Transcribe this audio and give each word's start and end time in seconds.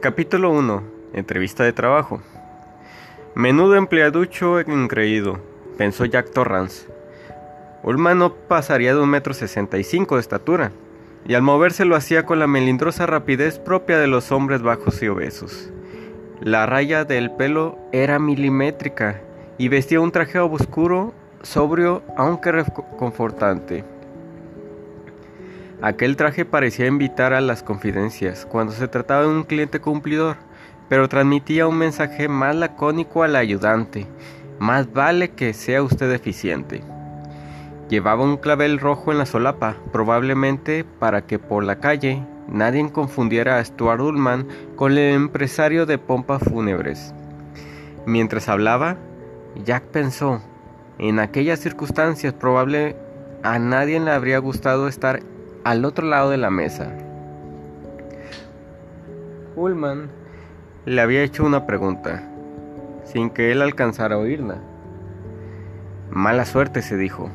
Capítulo 0.00 0.52
1. 0.52 0.84
Entrevista 1.14 1.64
de 1.64 1.72
trabajo. 1.72 2.22
Menudo 3.34 3.74
empleaducho 3.74 4.60
increído, 4.60 5.40
pensó 5.76 6.04
Jack 6.04 6.30
Torrance. 6.30 6.86
Ullman 7.82 8.16
no 8.16 8.32
pasaría 8.32 8.94
de 8.94 9.00
un 9.00 9.10
metro 9.10 9.34
sesenta 9.34 9.76
y 9.76 9.82
cinco 9.82 10.14
de 10.14 10.20
estatura, 10.20 10.70
y 11.26 11.34
al 11.34 11.42
moverse 11.42 11.84
lo 11.84 11.96
hacía 11.96 12.24
con 12.24 12.38
la 12.38 12.46
melindrosa 12.46 13.06
rapidez 13.06 13.58
propia 13.58 13.98
de 13.98 14.06
los 14.06 14.30
hombres 14.30 14.62
bajos 14.62 15.02
y 15.02 15.08
obesos. 15.08 15.72
La 16.40 16.64
raya 16.64 17.04
del 17.04 17.32
pelo 17.32 17.76
era 17.90 18.20
milimétrica 18.20 19.20
y 19.58 19.66
vestía 19.66 19.98
un 19.98 20.12
traje 20.12 20.38
oscuro, 20.38 21.12
sobrio, 21.42 22.04
aunque 22.16 22.52
reconfortante. 22.52 23.84
Aquel 25.80 26.16
traje 26.16 26.44
parecía 26.44 26.86
invitar 26.86 27.32
a 27.32 27.40
las 27.40 27.62
confidencias 27.62 28.44
cuando 28.46 28.72
se 28.72 28.88
trataba 28.88 29.22
de 29.22 29.28
un 29.28 29.44
cliente 29.44 29.80
cumplidor, 29.80 30.36
pero 30.88 31.08
transmitía 31.08 31.68
un 31.68 31.78
mensaje 31.78 32.28
más 32.28 32.56
lacónico 32.56 33.22
al 33.22 33.36
ayudante. 33.36 34.08
Más 34.58 34.92
vale 34.92 35.30
que 35.30 35.54
sea 35.54 35.84
usted 35.84 36.10
eficiente. 36.12 36.82
Llevaba 37.88 38.24
un 38.24 38.38
clavel 38.38 38.80
rojo 38.80 39.12
en 39.12 39.18
la 39.18 39.26
solapa, 39.26 39.76
probablemente 39.92 40.84
para 40.84 41.22
que 41.26 41.38
por 41.38 41.62
la 41.62 41.78
calle 41.78 42.26
nadie 42.48 42.90
confundiera 42.90 43.58
a 43.58 43.64
Stuart 43.64 44.00
Ullman 44.00 44.48
con 44.74 44.92
el 44.92 45.14
empresario 45.14 45.86
de 45.86 45.98
pompas 45.98 46.42
fúnebres. 46.42 47.14
Mientras 48.04 48.48
hablaba, 48.48 48.96
Jack 49.64 49.84
pensó, 49.84 50.42
en 50.98 51.20
aquellas 51.20 51.60
circunstancias 51.60 52.32
probable 52.32 52.96
a 53.44 53.60
nadie 53.60 54.00
le 54.00 54.10
habría 54.10 54.38
gustado 54.38 54.88
estar 54.88 55.20
al 55.64 55.84
otro 55.84 56.06
lado 56.06 56.30
de 56.30 56.36
la 56.36 56.50
mesa. 56.50 56.92
Ullman 59.56 60.10
le 60.84 61.00
había 61.00 61.22
hecho 61.22 61.44
una 61.44 61.66
pregunta, 61.66 62.22
sin 63.04 63.30
que 63.30 63.52
él 63.52 63.60
alcanzara 63.60 64.14
a 64.14 64.18
oírla. 64.18 64.58
Mala 66.10 66.44
suerte, 66.44 66.80
se 66.80 66.96
dijo. 66.96 67.30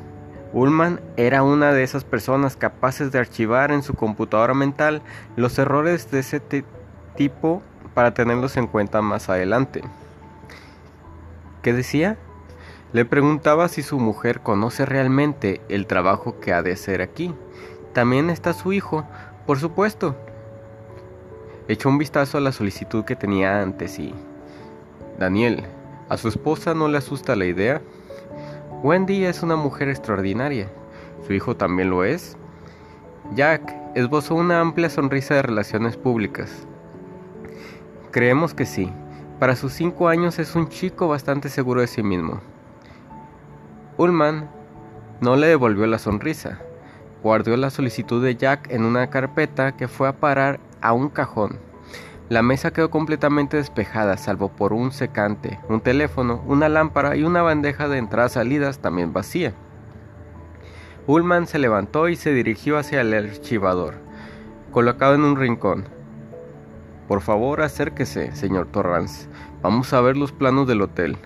Ullman 0.53 1.01
era 1.17 1.43
una 1.43 1.73
de 1.73 1.83
esas 1.83 2.03
personas 2.03 2.55
capaces 2.55 3.11
de 3.11 3.19
archivar 3.19 3.71
en 3.71 3.83
su 3.83 3.93
computadora 3.95 4.53
mental 4.53 5.01
los 5.35 5.57
errores 5.59 6.11
de 6.11 6.19
ese 6.19 6.41
tipo 7.15 7.61
para 7.93 8.13
tenerlos 8.13 8.55
en 8.57 8.67
cuenta 8.67 9.01
más 9.01 9.29
adelante. 9.29 9.81
¿Qué 11.61 11.73
decía? 11.73 12.17
Le 12.91 13.05
preguntaba 13.05 13.67
si 13.67 13.81
su 13.81 13.99
mujer 13.99 14.41
conoce 14.41 14.85
realmente 14.85 15.61
el 15.69 15.87
trabajo 15.87 16.39
que 16.39 16.53
ha 16.53 16.61
de 16.61 16.73
hacer 16.73 17.01
aquí 17.01 17.33
también 17.93 18.31
está 18.31 18.53
su 18.53 18.73
hijo, 18.73 19.05
por 19.45 19.59
supuesto. 19.59 20.15
Echó 21.67 21.89
un 21.89 21.99
vistazo 21.99 22.37
a 22.37 22.41
la 22.41 22.51
solicitud 22.51 23.05
que 23.05 23.15
tenía 23.15 23.61
antes 23.61 23.99
y... 23.99 24.13
Daniel, 25.19 25.63
¿a 26.09 26.17
su 26.17 26.27
esposa 26.27 26.73
no 26.73 26.87
le 26.87 26.97
asusta 26.97 27.35
la 27.35 27.45
idea? 27.45 27.81
Wendy 28.81 29.25
es 29.25 29.43
una 29.43 29.55
mujer 29.55 29.89
extraordinaria. 29.89 30.69
¿Su 31.25 31.33
hijo 31.33 31.55
también 31.55 31.91
lo 31.91 32.03
es? 32.03 32.35
Jack 33.35 33.73
esbozó 33.95 34.35
una 34.35 34.59
amplia 34.59 34.89
sonrisa 34.89 35.35
de 35.35 35.43
relaciones 35.43 35.95
públicas. 35.95 36.67
Creemos 38.11 38.53
que 38.53 38.65
sí. 38.65 38.91
Para 39.39 39.55
sus 39.55 39.71
cinco 39.71 40.07
años 40.07 40.39
es 40.39 40.55
un 40.55 40.67
chico 40.67 41.07
bastante 41.07 41.47
seguro 41.49 41.81
de 41.81 41.87
sí 41.87 42.01
mismo. 42.01 42.41
Ullman 43.97 44.49
no 45.21 45.35
le 45.35 45.47
devolvió 45.47 45.85
la 45.85 45.99
sonrisa 45.99 46.59
guardó 47.23 47.55
la 47.55 47.69
solicitud 47.69 48.21
de 48.21 48.35
Jack 48.35 48.69
en 48.69 48.83
una 48.83 49.09
carpeta 49.09 49.77
que 49.77 49.87
fue 49.87 50.09
a 50.09 50.19
parar 50.19 50.59
a 50.81 50.91
un 50.91 51.07
cajón. 51.09 51.57
La 52.29 52.41
mesa 52.41 52.71
quedó 52.71 52.89
completamente 52.89 53.57
despejada, 53.57 54.17
salvo 54.17 54.49
por 54.49 54.73
un 54.73 54.91
secante, 54.91 55.59
un 55.69 55.81
teléfono, 55.81 56.43
una 56.45 56.67
lámpara 56.67 57.15
y 57.15 57.23
una 57.23 57.41
bandeja 57.41 57.87
de 57.87 57.97
entradas-salidas 57.97 58.79
también 58.79 59.13
vacía. 59.13 59.53
Ullman 61.07 61.47
se 61.47 61.59
levantó 61.59 62.09
y 62.09 62.15
se 62.15 62.33
dirigió 62.33 62.77
hacia 62.77 63.01
el 63.01 63.13
archivador, 63.13 63.95
colocado 64.71 65.15
en 65.15 65.23
un 65.23 65.37
rincón. 65.37 65.85
Por 67.07 67.21
favor, 67.21 67.61
acérquese, 67.61 68.35
señor 68.35 68.67
Torrance. 68.67 69.27
Vamos 69.61 69.93
a 69.93 70.01
ver 70.01 70.17
los 70.17 70.31
planos 70.31 70.67
del 70.67 70.81
hotel. 70.81 71.17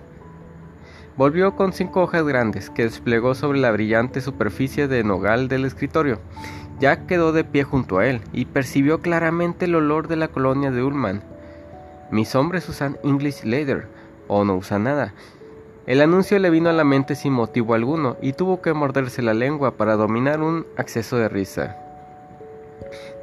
Volvió 1.18 1.56
con 1.56 1.72
cinco 1.72 2.02
hojas 2.02 2.24
grandes 2.24 2.70
que 2.70 2.84
desplegó 2.84 3.34
sobre 3.34 3.58
la 3.58 3.72
brillante 3.72 4.20
superficie 4.20 4.86
de 4.86 5.02
nogal 5.02 5.48
del 5.48 5.64
escritorio. 5.64 6.20
Jack 6.78 7.06
quedó 7.06 7.32
de 7.32 7.42
pie 7.42 7.64
junto 7.64 7.98
a 7.98 8.06
él 8.06 8.20
y 8.32 8.44
percibió 8.44 9.00
claramente 9.00 9.64
el 9.64 9.74
olor 9.74 10.06
de 10.06 10.14
la 10.14 10.28
colonia 10.28 10.70
de 10.70 10.80
Ullman. 10.80 11.24
Mis 12.12 12.36
hombres 12.36 12.68
usan 12.68 12.98
English 13.02 13.42
Leather 13.42 13.88
o 14.28 14.44
no 14.44 14.54
usan 14.54 14.84
nada. 14.84 15.12
El 15.86 16.02
anuncio 16.02 16.38
le 16.38 16.50
vino 16.50 16.70
a 16.70 16.72
la 16.72 16.84
mente 16.84 17.16
sin 17.16 17.32
motivo 17.32 17.74
alguno 17.74 18.16
y 18.22 18.34
tuvo 18.34 18.62
que 18.62 18.72
morderse 18.72 19.20
la 19.20 19.34
lengua 19.34 19.72
para 19.72 19.96
dominar 19.96 20.40
un 20.40 20.66
acceso 20.76 21.16
de 21.16 21.28
risa. 21.28 21.76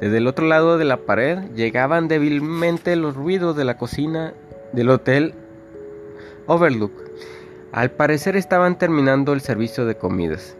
Desde 0.02 0.18
el 0.18 0.26
otro 0.26 0.44
lado 0.44 0.76
de 0.76 0.84
la 0.84 0.98
pared 0.98 1.50
llegaban 1.54 2.08
débilmente 2.08 2.94
los 2.94 3.16
ruidos 3.16 3.56
de 3.56 3.64
la 3.64 3.78
cocina 3.78 4.34
del 4.74 4.90
hotel 4.90 5.34
Overlook. 6.46 7.05
Al 7.76 7.90
parecer 7.90 8.36
estaban 8.36 8.78
terminando 8.78 9.34
el 9.34 9.42
servicio 9.42 9.84
de 9.84 9.98
comidas. 9.98 10.56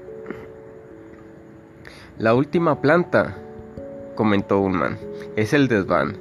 La 2.19 2.35
última 2.35 2.83
planta, 2.83 3.39
comentó 4.17 4.61
Ullman, 4.61 4.99
es 5.35 5.55
el 5.55 5.67
desván. 5.67 6.19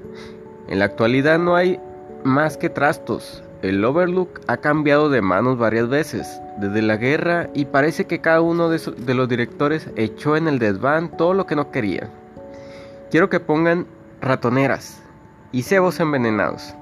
En 0.70 0.80
la 0.80 0.86
actualidad 0.86 1.38
no 1.38 1.58
hay 1.58 1.82
más 2.24 2.56
que 2.56 2.70
trastos. 2.70 3.44
El 3.62 3.84
Overlook 3.84 4.40
ha 4.48 4.56
cambiado 4.56 5.10
de 5.10 5.22
manos 5.22 5.58
varias 5.58 5.90
veces 5.90 6.40
desde 6.60 6.82
la 6.82 6.96
guerra 6.96 7.50
y 7.54 7.66
parece 7.66 8.06
que 8.06 8.22
cada 8.22 8.40
uno 8.40 8.70
de, 8.70 8.80
de, 8.96 9.14
los 9.16 9.28
directores 9.28 9.90
echó 9.98 10.38
en 10.38 10.48
el 10.48 10.60
desván 10.60 11.18
todo 11.18 11.34
lo 11.34 11.46
que 11.46 11.58
no 11.58 11.72
quería. 11.72 12.10
Quiero 13.12 13.30
que 13.30 13.42
pongan 13.42 13.86
ratoneras 14.22 15.04
y 15.52 15.64
cebos 15.64 16.00
envenenados. 16.00 16.74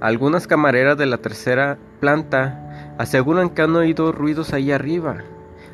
Algunas 0.00 0.46
camareras 0.46 0.96
de 0.96 1.06
la 1.06 1.18
tercera 1.18 1.76
planta 1.98 2.94
aseguran 2.98 3.50
que 3.50 3.62
han 3.62 3.74
oído 3.74 4.12
ruidos 4.12 4.52
ahí 4.52 4.70
arriba. 4.70 5.18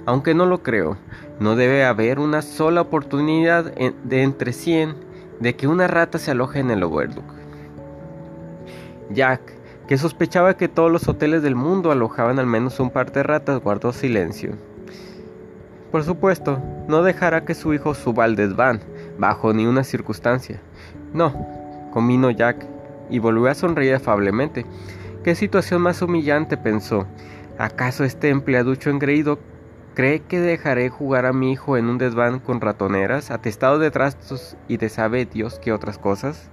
Aunque 0.07 0.35
no 0.35 0.47
lo 0.47 0.63
creo, 0.63 0.97
no 1.41 1.57
debe 1.57 1.85
haber 1.85 2.19
una 2.19 2.41
sola 2.41 2.81
oportunidad 2.81 3.75
de 3.75 4.23
entre 4.23 4.53
100 4.53 4.95
de 5.41 5.57
que 5.57 5.67
una 5.67 5.89
rata 5.89 6.19
se 6.19 6.31
aloje 6.31 6.61
en 6.61 6.71
el 6.71 6.83
Overlook. 6.83 7.25
Jack, 9.11 9.41
que 9.89 9.99
sospechaba 9.99 10.57
que 10.57 10.69
todos 10.69 10.91
los 10.91 11.07
hoteles 11.07 11.43
del 11.43 11.55
mundo 11.55 11.91
alojaban 11.91 12.39
al 12.39 12.47
menos 12.47 12.81
un 12.81 12.91
par 12.91 13.13
de 13.13 13.23
ratas, 13.23 13.61
guardó 13.61 13.93
silencio. 13.93 14.53
Por 15.93 16.03
supuesto, 16.03 16.59
no 16.89 17.03
dejará 17.03 17.45
que 17.45 17.55
su 17.55 17.75
hijo 17.75 17.95
suba 17.95 18.25
al 18.25 18.37
desván, 18.37 18.81
bajo 19.19 19.53
ni 19.53 19.67
una 19.67 19.85
circunstancia. 19.85 20.61
No, 21.13 21.47
convino 21.93 22.31
Jack, 22.31 22.67
y 23.15 23.21
volvió 23.21 23.49
a 23.49 23.55
sonreír 23.55 23.95
afablemente. 23.95 24.67
¿Qué 25.23 25.37
situación 25.37 25.81
más 25.83 26.03
humillante? 26.03 26.57
pensó. 26.57 27.07
¿Acaso 27.59 28.03
este 28.03 28.31
empleaducho 28.31 28.91
engreído 28.91 29.39
cree 29.95 30.19
que 30.19 30.41
dejaré 30.41 30.89
jugar 30.89 31.25
a 31.25 31.33
mi 31.33 31.53
hijo 31.53 31.77
en 31.77 31.87
un 31.87 31.97
desván 31.97 32.41
con 32.41 32.61
ratoneras, 32.61 33.31
atestado 33.31 33.79
de 33.79 33.93
trastos 33.93 34.57
y 34.67 34.79
de 34.79 34.89
sabe 34.89 35.27
Dios 35.27 35.61
que 35.61 35.73
otras 35.73 35.97
cosas? 35.97 36.51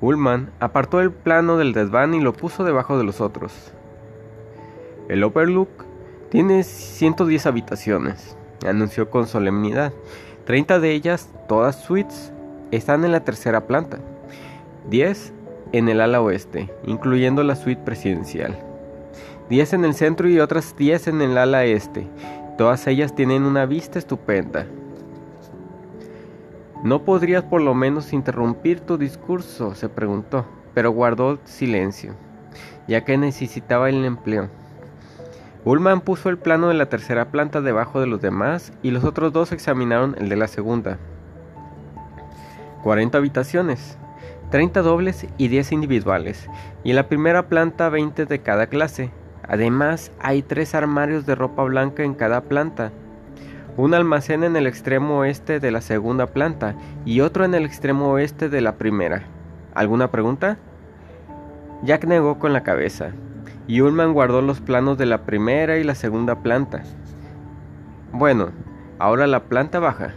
Ullman 0.00 0.50
apartó 0.58 1.00
el 1.00 1.12
plano 1.12 1.56
del 1.56 1.72
desván 1.72 2.14
y 2.14 2.20
lo 2.20 2.32
puso 2.32 2.64
debajo 2.64 2.98
de 2.98 3.04
los 3.04 3.20
otros. 3.20 3.72
El 5.08 5.22
Overlook 5.22 5.84
tiene 6.30 6.64
110 6.64 7.46
habitaciones, 7.46 8.36
anunció 8.66 9.08
con 9.08 9.28
solemnidad. 9.28 9.92
30 10.46 10.80
de 10.80 10.92
ellas, 10.92 11.30
todas 11.46 11.80
suites, 11.80 12.32
están 12.72 13.04
en 13.04 13.12
la 13.12 13.20
tercera 13.20 13.68
planta. 13.68 13.98
10 14.90 15.34
en 15.72 15.88
el 15.90 16.00
ala 16.00 16.22
oeste, 16.22 16.70
incluyendo 16.84 17.42
la 17.42 17.56
suite 17.56 17.82
presidencial. 17.82 18.58
10 19.50 19.74
en 19.74 19.84
el 19.84 19.94
centro 19.94 20.28
y 20.28 20.40
otras 20.40 20.74
10 20.76 21.08
en 21.08 21.20
el 21.20 21.36
ala 21.36 21.64
este. 21.64 22.06
Todas 22.56 22.86
ellas 22.86 23.14
tienen 23.14 23.42
una 23.42 23.66
vista 23.66 23.98
estupenda. 23.98 24.66
¿No 26.82 27.02
podrías 27.02 27.44
por 27.44 27.60
lo 27.60 27.74
menos 27.74 28.12
interrumpir 28.12 28.80
tu 28.80 28.96
discurso? 28.96 29.74
se 29.74 29.88
preguntó, 29.88 30.46
pero 30.72 30.90
guardó 30.90 31.38
silencio, 31.44 32.14
ya 32.86 33.04
que 33.04 33.18
necesitaba 33.18 33.90
el 33.90 34.04
empleo. 34.04 34.48
Ullman 35.64 36.00
puso 36.00 36.30
el 36.30 36.38
plano 36.38 36.68
de 36.68 36.74
la 36.74 36.88
tercera 36.88 37.30
planta 37.30 37.60
debajo 37.60 38.00
de 38.00 38.06
los 38.06 38.22
demás 38.22 38.72
y 38.82 38.90
los 38.90 39.04
otros 39.04 39.32
dos 39.34 39.52
examinaron 39.52 40.14
el 40.18 40.30
de 40.30 40.36
la 40.36 40.46
segunda. 40.46 40.98
40 42.84 43.18
habitaciones, 43.18 43.98
30 44.50 44.82
dobles 44.82 45.26
y 45.36 45.48
10 45.48 45.72
individuales, 45.72 46.48
y 46.84 46.90
en 46.90 46.96
la 46.96 47.08
primera 47.08 47.48
planta 47.48 47.88
20 47.88 48.26
de 48.26 48.38
cada 48.40 48.68
clase. 48.68 49.10
Además, 49.46 50.12
hay 50.20 50.42
tres 50.42 50.74
armarios 50.74 51.26
de 51.26 51.34
ropa 51.34 51.64
blanca 51.64 52.02
en 52.02 52.14
cada 52.14 52.42
planta. 52.42 52.92
un 53.76 53.94
almacén 53.94 54.42
en 54.42 54.56
el 54.56 54.66
extremo 54.66 55.18
oeste 55.18 55.60
de 55.60 55.70
la 55.70 55.80
segunda 55.80 56.26
planta 56.26 56.74
y 57.04 57.20
otro 57.20 57.44
en 57.44 57.54
el 57.54 57.64
extremo 57.64 58.10
oeste 58.10 58.48
de 58.48 58.60
la 58.60 58.76
primera. 58.76 59.22
¿Alguna 59.72 60.10
pregunta? 60.10 60.58
Jack 61.84 62.04
negó 62.06 62.40
con 62.40 62.52
la 62.52 62.64
cabeza, 62.64 63.12
y 63.68 63.80
Ullman 63.82 64.14
guardó 64.14 64.42
los 64.42 64.60
planos 64.60 64.98
de 64.98 65.06
la 65.06 65.24
primera 65.24 65.78
y 65.78 65.84
la 65.84 65.94
segunda 65.94 66.42
planta. 66.42 66.82
Bueno, 68.12 68.48
ahora 68.98 69.28
la 69.28 69.44
planta 69.44 69.78
baja. 69.78 70.14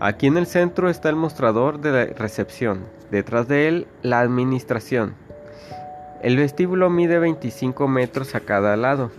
Aquí 0.00 0.26
en 0.26 0.36
el 0.36 0.46
centro 0.46 0.90
está 0.90 1.08
el 1.08 1.16
mostrador 1.16 1.80
de 1.80 1.92
la 1.92 2.04
recepción, 2.14 2.80
detrás 3.10 3.48
de 3.48 3.68
él 3.68 3.86
la 4.02 4.20
administración. 4.20 5.14
El 6.22 6.36
vestíbulo 6.36 6.90
mide 6.90 7.18
25 7.18 7.88
metros 7.88 8.34
a 8.34 8.40
cada 8.40 8.76
lado 8.76 9.10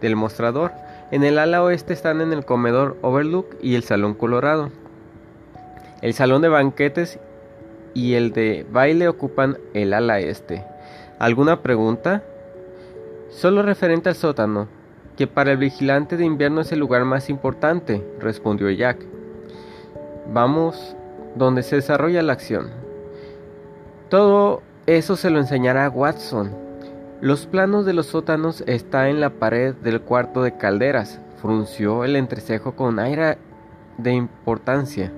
del 0.00 0.16
mostrador. 0.16 0.72
En 1.10 1.24
el 1.24 1.38
ala 1.38 1.62
oeste 1.62 1.92
están 1.92 2.20
en 2.20 2.32
el 2.32 2.44
comedor 2.44 2.96
Overlook 3.02 3.56
y 3.62 3.74
el 3.74 3.84
salón 3.84 4.14
colorado. 4.14 4.70
El 6.02 6.14
salón 6.14 6.42
de 6.42 6.48
banquetes 6.48 7.18
y 7.94 8.14
el 8.14 8.32
de 8.32 8.66
baile 8.70 9.08
ocupan 9.08 9.58
el 9.74 9.92
ala 9.92 10.20
este. 10.20 10.64
¿Alguna 11.18 11.62
pregunta? 11.62 12.22
Solo 13.30 13.62
referente 13.62 14.08
al 14.08 14.14
sótano, 14.14 14.68
que 15.16 15.26
para 15.26 15.52
el 15.52 15.58
vigilante 15.58 16.16
de 16.16 16.24
invierno 16.24 16.62
es 16.62 16.72
el 16.72 16.78
lugar 16.78 17.04
más 17.04 17.28
importante, 17.28 18.02
respondió 18.20 18.70
Jack. 18.70 18.98
Vamos 20.32 20.96
donde 21.34 21.62
se 21.62 21.76
desarrolla 21.76 22.22
la 22.22 22.32
acción. 22.32 22.70
Todo 24.10 24.60
eso 24.86 25.16
se 25.16 25.30
lo 25.30 25.38
enseñará 25.38 25.88
Watson. 25.88 26.50
Los 27.22 27.46
planos 27.46 27.86
de 27.86 27.94
los 27.94 28.06
sótanos 28.06 28.62
están 28.66 29.06
en 29.06 29.20
la 29.20 29.30
pared 29.30 29.74
del 29.74 30.02
cuarto 30.02 30.42
de 30.42 30.56
calderas. 30.56 31.20
Frunció 31.40 32.04
el 32.04 32.16
entrecejo 32.16 32.76
con 32.76 32.98
aire 32.98 33.38
de 33.96 34.12
importancia 34.12 35.10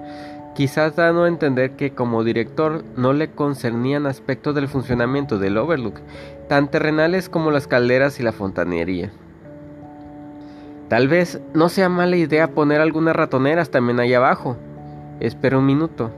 quizás 0.54 0.96
dando 0.96 1.24
a 1.24 1.28
entender 1.28 1.72
que 1.72 1.92
como 1.92 2.24
director 2.24 2.84
no 2.96 3.12
le 3.12 3.30
concernían 3.30 4.06
aspectos 4.06 4.54
del 4.54 4.68
funcionamiento 4.68 5.38
del 5.38 5.56
Overlook, 5.56 6.00
tan 6.48 6.70
terrenales 6.70 7.28
como 7.28 7.50
las 7.50 7.66
calderas 7.66 8.20
y 8.20 8.22
la 8.22 8.32
fontanería. 8.32 9.10
Tal 10.88 11.08
vez 11.08 11.40
no 11.54 11.68
sea 11.68 11.88
mala 11.88 12.16
idea 12.16 12.48
poner 12.48 12.80
algunas 12.80 13.16
ratoneras 13.16 13.70
también 13.70 13.98
ahí 13.98 14.12
abajo. 14.12 14.56
Espera 15.20 15.58
un 15.58 15.64
minuto. 15.64 16.10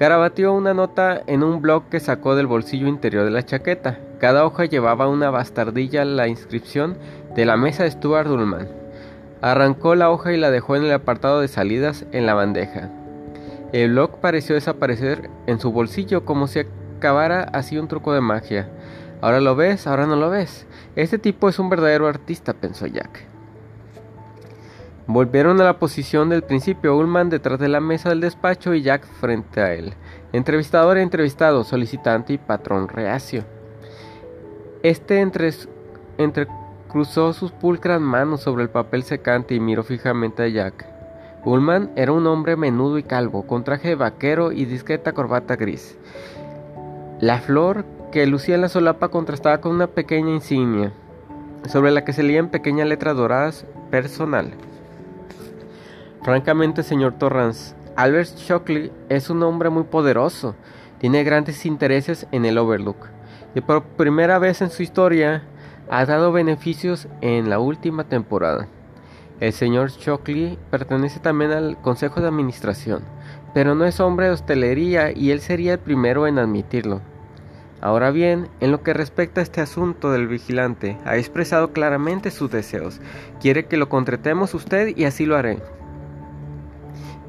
Carabateó 0.00 0.54
una 0.54 0.72
nota 0.72 1.20
en 1.26 1.42
un 1.42 1.60
blog 1.60 1.90
que 1.90 2.00
sacó 2.00 2.34
del 2.34 2.46
bolsillo 2.46 2.88
interior 2.88 3.22
de 3.22 3.30
la 3.30 3.44
chaqueta. 3.44 3.98
Cada 4.18 4.46
hoja 4.46 4.64
llevaba 4.64 5.08
una 5.08 5.28
bastardilla 5.28 6.06
la 6.06 6.26
inscripción 6.26 6.96
de 7.36 7.44
la 7.44 7.58
mesa 7.58 7.82
de 7.82 7.90
Stuart 7.90 8.26
Ullman. 8.26 8.66
Arrancó 9.42 9.94
la 9.96 10.08
hoja 10.10 10.32
y 10.32 10.38
la 10.38 10.50
dejó 10.50 10.74
en 10.74 10.84
el 10.84 10.92
apartado 10.92 11.42
de 11.42 11.48
salidas 11.48 12.06
en 12.12 12.24
la 12.24 12.32
bandeja. 12.32 12.88
El 13.74 13.90
blog 13.90 14.20
pareció 14.22 14.54
desaparecer 14.54 15.28
en 15.46 15.60
su 15.60 15.70
bolsillo 15.70 16.24
como 16.24 16.46
si 16.46 16.60
acabara 16.60 17.42
así 17.52 17.76
un 17.76 17.86
truco 17.86 18.14
de 18.14 18.22
magia. 18.22 18.70
Ahora 19.20 19.42
lo 19.42 19.54
ves, 19.54 19.86
ahora 19.86 20.06
no 20.06 20.16
lo 20.16 20.30
ves. 20.30 20.66
Este 20.96 21.18
tipo 21.18 21.50
es 21.50 21.58
un 21.58 21.68
verdadero 21.68 22.06
artista, 22.06 22.54
pensó 22.54 22.86
Jack. 22.86 23.29
Volvieron 25.12 25.60
a 25.60 25.64
la 25.64 25.80
posición 25.80 26.28
del 26.28 26.44
principio, 26.44 26.96
Ullman 26.96 27.30
detrás 27.30 27.58
de 27.58 27.66
la 27.66 27.80
mesa 27.80 28.10
del 28.10 28.20
despacho 28.20 28.74
y 28.74 28.82
Jack 28.82 29.04
frente 29.04 29.60
a 29.60 29.74
él. 29.74 29.94
Entrevistador 30.32 30.98
e 30.98 31.02
entrevistado, 31.02 31.64
solicitante 31.64 32.34
y 32.34 32.38
patrón 32.38 32.86
reacio. 32.86 33.42
Este 34.84 35.18
entre, 35.18 35.50
entrecruzó 36.16 37.32
sus 37.32 37.50
pulcras 37.50 38.00
manos 38.00 38.42
sobre 38.42 38.62
el 38.62 38.70
papel 38.70 39.02
secante 39.02 39.56
y 39.56 39.58
miró 39.58 39.82
fijamente 39.82 40.44
a 40.44 40.48
Jack. 40.48 40.86
Ullman 41.44 41.90
era 41.96 42.12
un 42.12 42.28
hombre 42.28 42.54
menudo 42.54 42.96
y 42.96 43.02
calvo, 43.02 43.48
con 43.48 43.64
traje 43.64 43.88
de 43.88 43.94
vaquero 43.96 44.52
y 44.52 44.64
discreta 44.64 45.12
corbata 45.12 45.56
gris. 45.56 45.98
La 47.18 47.40
flor 47.40 47.84
que 48.12 48.28
lucía 48.28 48.54
en 48.54 48.60
la 48.60 48.68
solapa 48.68 49.08
contrastaba 49.08 49.60
con 49.60 49.74
una 49.74 49.88
pequeña 49.88 50.30
insignia, 50.30 50.92
sobre 51.66 51.90
la 51.90 52.04
que 52.04 52.12
se 52.12 52.22
leían 52.22 52.50
pequeñas 52.50 52.86
letras 52.86 53.16
doradas 53.16 53.66
personal. 53.90 54.52
Francamente, 56.22 56.82
señor 56.82 57.14
Torrance, 57.14 57.74
Albert 57.96 58.36
Shockley 58.36 58.92
es 59.08 59.30
un 59.30 59.42
hombre 59.42 59.70
muy 59.70 59.84
poderoso, 59.84 60.54
tiene 60.98 61.24
grandes 61.24 61.64
intereses 61.64 62.26
en 62.30 62.44
el 62.44 62.58
Overlook, 62.58 63.06
y 63.54 63.62
por 63.62 63.82
primera 63.82 64.38
vez 64.38 64.60
en 64.60 64.68
su 64.68 64.82
historia 64.82 65.44
ha 65.88 66.04
dado 66.04 66.30
beneficios 66.30 67.08
en 67.22 67.48
la 67.48 67.58
última 67.58 68.04
temporada. 68.04 68.68
El 69.40 69.54
señor 69.54 69.92
Shockley 69.92 70.58
pertenece 70.70 71.20
también 71.20 71.52
al 71.52 71.80
Consejo 71.80 72.20
de 72.20 72.28
Administración, 72.28 73.02
pero 73.54 73.74
no 73.74 73.86
es 73.86 73.98
hombre 73.98 74.26
de 74.26 74.32
hostelería 74.32 75.12
y 75.12 75.30
él 75.30 75.40
sería 75.40 75.72
el 75.72 75.78
primero 75.78 76.26
en 76.26 76.38
admitirlo. 76.38 77.00
Ahora 77.80 78.10
bien, 78.10 78.48
en 78.60 78.72
lo 78.72 78.82
que 78.82 78.92
respecta 78.92 79.40
a 79.40 79.42
este 79.42 79.62
asunto 79.62 80.12
del 80.12 80.28
vigilante, 80.28 80.98
ha 81.06 81.16
expresado 81.16 81.72
claramente 81.72 82.30
sus 82.30 82.50
deseos. 82.50 83.00
Quiere 83.40 83.64
que 83.64 83.78
lo 83.78 83.88
contratemos 83.88 84.52
usted 84.52 84.94
y 84.94 85.04
así 85.04 85.24
lo 85.24 85.38
haré. 85.38 85.60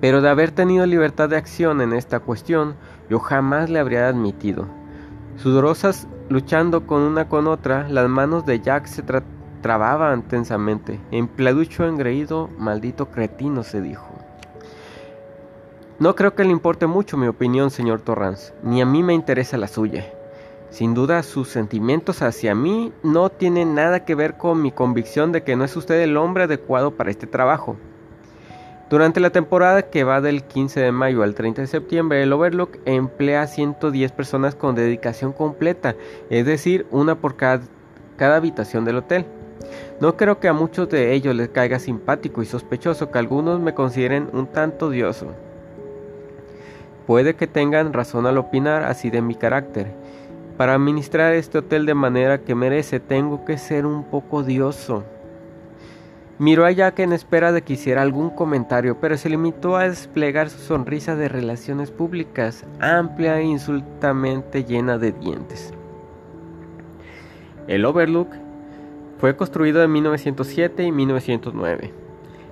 Pero 0.01 0.21
de 0.21 0.29
haber 0.29 0.51
tenido 0.51 0.85
libertad 0.85 1.29
de 1.29 1.37
acción 1.37 1.79
en 1.79 1.93
esta 1.93 2.19
cuestión, 2.19 2.75
yo 3.09 3.19
jamás 3.19 3.69
le 3.69 3.79
habría 3.79 4.09
admitido. 4.09 4.65
Sudorosas 5.37 6.07
luchando 6.27 6.85
con 6.85 7.01
una 7.01 7.29
con 7.29 7.47
otra, 7.47 7.87
las 7.87 8.09
manos 8.09 8.45
de 8.45 8.59
Jack 8.59 8.87
se 8.87 9.03
trataron 9.03 9.41
trababa 9.61 10.13
intensamente. 10.13 10.99
Empleaducho 11.11 11.85
engreído, 11.85 12.49
maldito 12.57 13.09
cretino, 13.09 13.63
se 13.63 13.81
dijo. 13.81 14.07
No 15.99 16.15
creo 16.15 16.33
que 16.33 16.43
le 16.43 16.51
importe 16.51 16.87
mucho 16.87 17.15
mi 17.15 17.27
opinión, 17.27 17.69
señor 17.69 18.01
Torrance, 18.01 18.53
ni 18.63 18.81
a 18.81 18.85
mí 18.85 19.03
me 19.03 19.13
interesa 19.13 19.57
la 19.57 19.67
suya. 19.67 20.05
Sin 20.71 20.93
duda, 20.93 21.21
sus 21.21 21.49
sentimientos 21.49 22.21
hacia 22.21 22.55
mí 22.55 22.91
no 23.03 23.29
tienen 23.29 23.75
nada 23.75 24.03
que 24.03 24.15
ver 24.15 24.37
con 24.37 24.61
mi 24.61 24.71
convicción 24.71 25.31
de 25.31 25.43
que 25.43 25.55
no 25.55 25.63
es 25.63 25.75
usted 25.75 26.01
el 26.01 26.17
hombre 26.17 26.45
adecuado 26.45 26.91
para 26.91 27.11
este 27.11 27.27
trabajo. 27.27 27.77
Durante 28.91 29.21
la 29.21 29.29
temporada 29.29 29.83
que 29.83 30.03
va 30.03 30.19
del 30.19 30.43
15 30.43 30.81
de 30.81 30.91
mayo 30.91 31.23
al 31.23 31.33
30 31.33 31.61
de 31.61 31.67
septiembre, 31.67 32.21
el 32.23 32.33
Overlook 32.33 32.77
emplea 32.83 33.43
a 33.43 33.47
110 33.47 34.11
personas 34.11 34.53
con 34.53 34.75
dedicación 34.75 35.31
completa, 35.31 35.95
es 36.29 36.45
decir, 36.45 36.85
una 36.91 37.15
por 37.15 37.37
cada, 37.37 37.61
cada 38.17 38.35
habitación 38.35 38.83
del 38.83 38.97
hotel. 38.97 39.25
No 40.01 40.17
creo 40.17 40.41
que 40.41 40.49
a 40.49 40.53
muchos 40.53 40.89
de 40.89 41.13
ellos 41.13 41.33
les 41.33 41.47
caiga 41.47 41.79
simpático 41.79 42.41
y 42.41 42.45
sospechoso 42.45 43.11
que 43.11 43.19
algunos 43.19 43.61
me 43.61 43.73
consideren 43.73 44.27
un 44.33 44.47
tanto 44.47 44.87
odioso. 44.87 45.27
Puede 47.07 47.35
que 47.35 47.47
tengan 47.47 47.93
razón 47.93 48.25
al 48.25 48.37
opinar 48.37 48.83
así 48.83 49.09
de 49.09 49.21
mi 49.21 49.35
carácter. 49.35 49.87
Para 50.57 50.73
administrar 50.73 51.31
este 51.31 51.59
hotel 51.59 51.85
de 51.85 51.93
manera 51.93 52.39
que 52.39 52.55
merece 52.55 52.99
tengo 52.99 53.45
que 53.45 53.57
ser 53.57 53.85
un 53.85 54.03
poco 54.03 54.39
odioso. 54.39 55.05
Miró 56.41 56.65
a 56.65 56.71
Jack 56.71 56.97
en 56.97 57.13
espera 57.13 57.51
de 57.51 57.61
que 57.61 57.73
hiciera 57.73 58.01
algún 58.01 58.31
comentario, 58.31 58.99
pero 58.99 59.15
se 59.15 59.29
limitó 59.29 59.75
a 59.75 59.87
desplegar 59.87 60.49
su 60.49 60.57
sonrisa 60.57 61.15
de 61.15 61.29
relaciones 61.29 61.91
públicas, 61.91 62.65
amplia 62.79 63.39
e 63.39 63.43
insultamente 63.43 64.63
llena 64.63 64.97
de 64.97 65.11
dientes. 65.11 65.71
El 67.67 67.85
Overlook 67.85 68.29
fue 69.19 69.35
construido 69.35 69.83
en 69.83 69.91
1907 69.91 70.83
y 70.83 70.91
1909. 70.91 71.93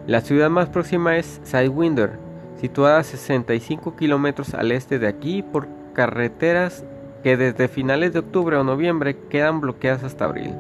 La 0.06 0.22
ciudad 0.22 0.52
más 0.52 0.70
próxima 0.70 1.18
es 1.18 1.42
Sidewinder, 1.44 2.20
situada 2.62 3.00
a 3.00 3.04
65 3.04 3.96
kilómetros 3.96 4.54
al 4.54 4.72
este 4.72 5.00
de 5.00 5.08
aquí 5.08 5.42
por 5.42 5.68
carreteras 5.94 6.86
que 7.24 7.38
desde 7.38 7.68
finales 7.68 8.14
de 8.14 8.20
octubre 8.20 8.56
o 8.56 8.64
noviembre 8.64 9.18
quedan 9.32 9.62
bloqueadas 9.62 10.04
hasta 10.04 10.26
abril. 10.26 10.54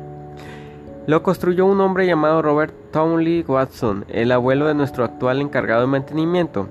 Lo 1.09 1.23
construyó 1.23 1.65
un 1.65 1.81
hombre 1.81 2.05
llamado 2.05 2.43
Robert 2.43 2.71
Townley 2.91 3.43
Watson, 3.47 4.05
el 4.09 4.31
abuelo 4.31 4.67
de 4.67 4.75
nuestro 4.75 5.03
actual 5.03 5.41
encargado 5.41 5.81
de 5.81 5.87
mantenimiento. 5.87 6.67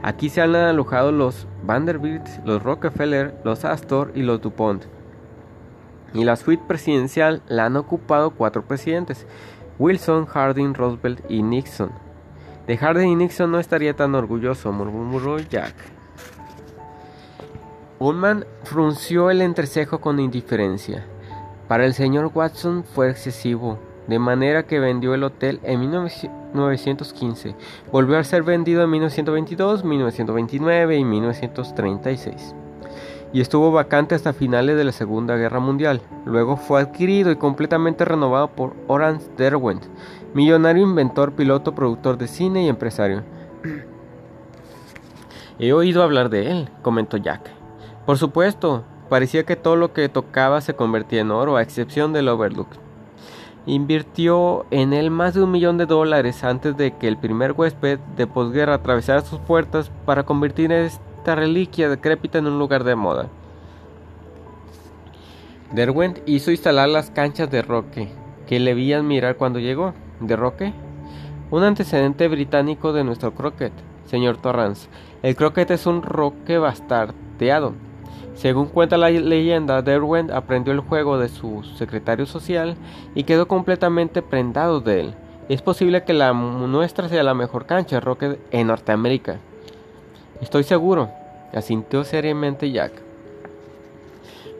Aquí 0.00 0.28
se 0.28 0.42
han 0.42 0.54
alojado 0.54 1.10
los 1.10 1.48
Vanderbilt, 1.64 2.24
los 2.44 2.62
Rockefeller, 2.62 3.34
los 3.42 3.64
Astor 3.64 4.12
y 4.14 4.22
los 4.22 4.40
DuPont 4.40 4.84
y 6.14 6.22
la 6.22 6.36
suite 6.36 6.62
presidencial 6.68 7.42
la 7.48 7.64
han 7.64 7.76
ocupado 7.76 8.30
cuatro 8.30 8.62
presidentes, 8.64 9.26
Wilson, 9.80 10.26
Harding, 10.26 10.74
Roosevelt 10.74 11.28
y 11.28 11.42
Nixon. 11.42 11.90
De 12.68 12.76
Harding 12.76 13.08
y 13.08 13.16
Nixon 13.16 13.50
no 13.50 13.58
estaría 13.58 13.96
tan 13.96 14.14
orgulloso, 14.14 14.70
murmuró 14.70 15.40
Jack. 15.40 15.74
Ullman 17.98 18.46
frunció 18.62 19.32
el 19.32 19.42
entrecejo 19.42 20.00
con 20.00 20.20
indiferencia. 20.20 21.04
Para 21.68 21.84
el 21.84 21.92
señor 21.92 22.30
Watson 22.34 22.82
fue 22.82 23.10
excesivo, 23.10 23.78
de 24.06 24.18
manera 24.18 24.62
que 24.62 24.80
vendió 24.80 25.12
el 25.12 25.22
hotel 25.22 25.60
en 25.64 25.80
1915. 25.80 27.54
Volvió 27.92 28.16
a 28.16 28.24
ser 28.24 28.42
vendido 28.42 28.82
en 28.82 28.90
1922, 28.90 29.84
1929 29.84 30.96
y 30.96 31.04
1936. 31.04 32.54
y 33.30 33.42
estuvo 33.42 33.70
vacante 33.70 34.14
hasta 34.14 34.32
finales 34.32 34.78
de 34.78 34.84
la 34.84 34.92
Segunda 34.92 35.36
Guerra 35.36 35.60
Mundial. 35.60 36.00
Luego 36.24 36.56
fue 36.56 36.80
adquirido 36.80 37.30
y 37.30 37.36
completamente 37.36 38.06
renovado 38.06 38.48
por 38.48 38.74
Orange 38.86 39.26
Derwent, 39.36 39.84
millonario 40.32 40.82
inventor, 40.82 41.32
piloto, 41.32 41.74
productor 41.74 42.16
de 42.16 42.26
cine 42.26 42.64
y 42.64 42.68
empresario. 42.68 43.24
He 45.58 45.74
oído 45.74 46.02
hablar 46.02 46.30
de 46.30 46.50
él, 46.50 46.70
comentó 46.80 47.18
Jack. 47.18 47.50
Por 48.06 48.16
supuesto, 48.16 48.84
parecía 49.08 49.44
que 49.44 49.56
todo 49.56 49.76
lo 49.76 49.92
que 49.92 50.08
tocaba 50.08 50.60
se 50.60 50.74
convertía 50.74 51.22
en 51.22 51.30
oro, 51.30 51.56
a 51.56 51.62
excepción 51.62 52.12
del 52.12 52.28
Overlook. 52.28 52.68
Invirtió 53.66 54.66
en 54.70 54.92
él 54.92 55.10
más 55.10 55.34
de 55.34 55.42
un 55.42 55.50
millón 55.50 55.76
de 55.78 55.86
dólares 55.86 56.44
antes 56.44 56.76
de 56.76 56.92
que 56.92 57.08
el 57.08 57.18
primer 57.18 57.52
huésped 57.52 57.98
de 58.16 58.26
posguerra 58.26 58.74
atravesara 58.74 59.20
sus 59.20 59.38
puertas 59.40 59.90
para 60.06 60.24
convertir 60.24 60.72
esta 60.72 61.34
reliquia 61.34 61.88
decrépita 61.88 62.38
en 62.38 62.46
un 62.46 62.58
lugar 62.58 62.84
de 62.84 62.94
moda. 62.94 63.28
Derwent 65.72 66.20
hizo 66.24 66.50
instalar 66.50 66.88
las 66.88 67.10
canchas 67.10 67.50
de 67.50 67.60
roque, 67.60 68.08
que 68.46 68.58
le 68.58 68.72
vi 68.72 68.92
admirar 68.94 69.36
cuando 69.36 69.58
llegó. 69.58 69.92
¿De 70.20 70.34
roque? 70.34 70.72
Un 71.50 71.62
antecedente 71.62 72.26
británico 72.28 72.92
de 72.92 73.04
nuestro 73.04 73.34
croquet, 73.34 73.72
señor 74.06 74.38
Torrance. 74.38 74.88
El 75.22 75.36
croquet 75.36 75.70
es 75.70 75.86
un 75.86 76.02
roque 76.02 76.56
bastardeado 76.56 77.74
según 78.38 78.66
cuenta 78.66 78.96
la 78.96 79.10
leyenda, 79.10 79.82
Derwent 79.82 80.30
aprendió 80.30 80.72
el 80.72 80.78
juego 80.78 81.18
de 81.18 81.28
su 81.28 81.64
secretario 81.76 82.24
social 82.24 82.76
y 83.16 83.24
quedó 83.24 83.48
completamente 83.48 84.22
prendado 84.22 84.80
de 84.80 85.00
él. 85.00 85.14
Es 85.48 85.60
posible 85.60 86.04
que 86.04 86.12
la 86.12 86.32
nuestra 86.32 87.08
sea 87.08 87.24
la 87.24 87.34
mejor 87.34 87.66
cancha 87.66 87.96
de 87.96 88.00
roque 88.00 88.38
en 88.52 88.68
Norteamérica. 88.68 89.38
Estoy 90.40 90.62
seguro, 90.62 91.10
asintió 91.52 92.04
seriamente 92.04 92.70
Jack. 92.70 92.92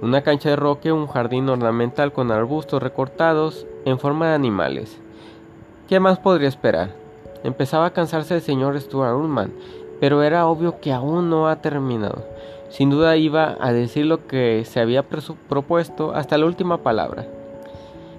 Una 0.02 0.22
cancha 0.22 0.48
de 0.50 0.56
roque, 0.56 0.90
un 0.90 1.06
jardín 1.06 1.48
ornamental 1.48 2.12
con 2.12 2.32
arbustos 2.32 2.82
recortados 2.82 3.64
en 3.84 4.00
forma 4.00 4.30
de 4.30 4.34
animales. 4.34 4.98
¿Qué 5.88 6.00
más 6.00 6.18
podría 6.18 6.48
esperar? 6.48 6.96
Empezaba 7.44 7.86
a 7.86 7.92
cansarse 7.92 8.34
el 8.34 8.42
señor 8.42 8.80
Stuart 8.80 9.14
Ullman, 9.14 9.52
pero 10.00 10.24
era 10.24 10.48
obvio 10.48 10.80
que 10.80 10.92
aún 10.92 11.30
no 11.30 11.46
ha 11.46 11.62
terminado. 11.62 12.24
Sin 12.68 12.90
duda 12.90 13.16
iba 13.16 13.56
a 13.60 13.72
decir 13.72 14.06
lo 14.06 14.26
que 14.26 14.64
se 14.64 14.80
había 14.80 15.02
propuesto 15.02 16.12
hasta 16.14 16.36
la 16.36 16.46
última 16.46 16.78
palabra. 16.78 17.26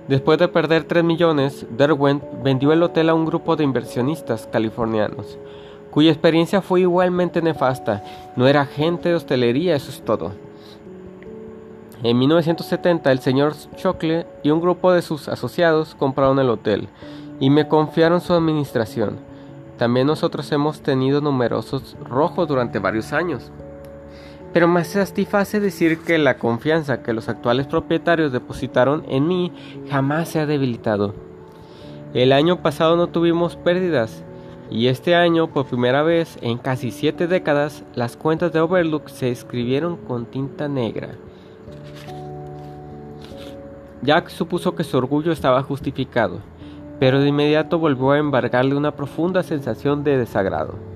Después 0.08 0.39
de 0.39 0.48
perder 0.48 0.86
3 0.86 1.03
millones, 1.03 1.68
Derwent 1.70 2.24
vendió 2.44 2.74
el 2.74 2.82
hotel 2.82 3.10
a 3.10 3.13
un 3.13 3.25
grupo 3.25 3.56
de 3.56 3.63
inversionistas 3.63 4.48
californianos, 4.51 5.38
cuya 5.91 6.10
experiencia 6.10 6.63
fue 6.63 6.82
igualmente 6.82 7.44
nefasta. 7.44 8.03
No 8.36 8.48
era 8.48 8.65
gente 8.65 9.10
de 9.10 9.15
hostelería, 9.15 9.75
eso 9.75 9.91
es 9.91 10.01
todo. 10.01 10.32
En 12.01 12.18
1970, 12.18 13.12
el 13.12 13.20
señor 13.20 13.53
Chocle 13.75 14.25
y 14.41 14.50
un 14.50 14.62
grupo 14.62 14.91
de 14.91 15.03
sus 15.03 15.27
asociados 15.27 15.94
compraron 15.94 16.39
el 16.39 16.50
hotel 16.50 16.88
y 17.39 17.51
me 17.51 17.68
confiaron 17.68 18.20
su 18.20 18.34
administración. 18.34 19.20
También 19.77 20.08
nosotros 20.08 20.51
hemos 20.51 20.82
tenido 20.82 21.22
numerosos 21.22 21.96
rojos 22.03 22.48
durante 22.48 22.79
varios 22.79 23.13
años 23.13 23.51
pero 24.53 24.68
me 24.68 24.84
satisface 24.84 25.60
decir 25.60 26.00
que 26.00 26.18
la 26.18 26.38
confianza 26.38 27.03
que 27.03 27.13
los 27.13 27.29
actuales 27.29 27.68
propietarios 27.68 28.32
depositaron 28.32 29.03
en 29.08 29.27
mí 29.27 29.51
jamás 29.89 30.29
se 30.29 30.39
ha 30.39 30.46
debilitado. 30.46 31.13
El 32.13 32.32
año 32.32 32.62
pasado 32.62 32.96
no 32.96 33.08
tuvimos 33.08 33.56
pérdidas 33.56 34.24
y 34.72 34.88
este 34.88 35.15
año, 35.15 35.48
por 35.48 35.65
primera 35.65 36.03
vez 36.03 36.38
en 36.41 36.58
casi 36.58 36.91
siete 36.91 37.27
décadas, 37.27 37.84
las 37.96 38.18
cuentas 38.18 38.51
de 38.53 38.60
Overlook 38.60 39.10
se 39.10 39.29
escribieron 39.29 39.98
con 39.98 40.25
tinta 40.25 40.68
negra. 40.68 41.10
Jack 44.01 44.29
supuso 44.29 44.75
que 44.75 44.84
su 44.84 44.98
orgullo 44.98 45.32
estaba 45.32 45.62
justificado, 45.63 46.39
pero 47.00 47.20
de 47.20 47.27
inmediato 47.27 47.79
volvió 47.79 48.12
a 48.12 48.20
embargarle 48.20 48.75
una 48.75 48.96
profunda 48.96 49.44
sensación 49.44 50.03
de 50.03 50.18
desagrado. 50.18 50.88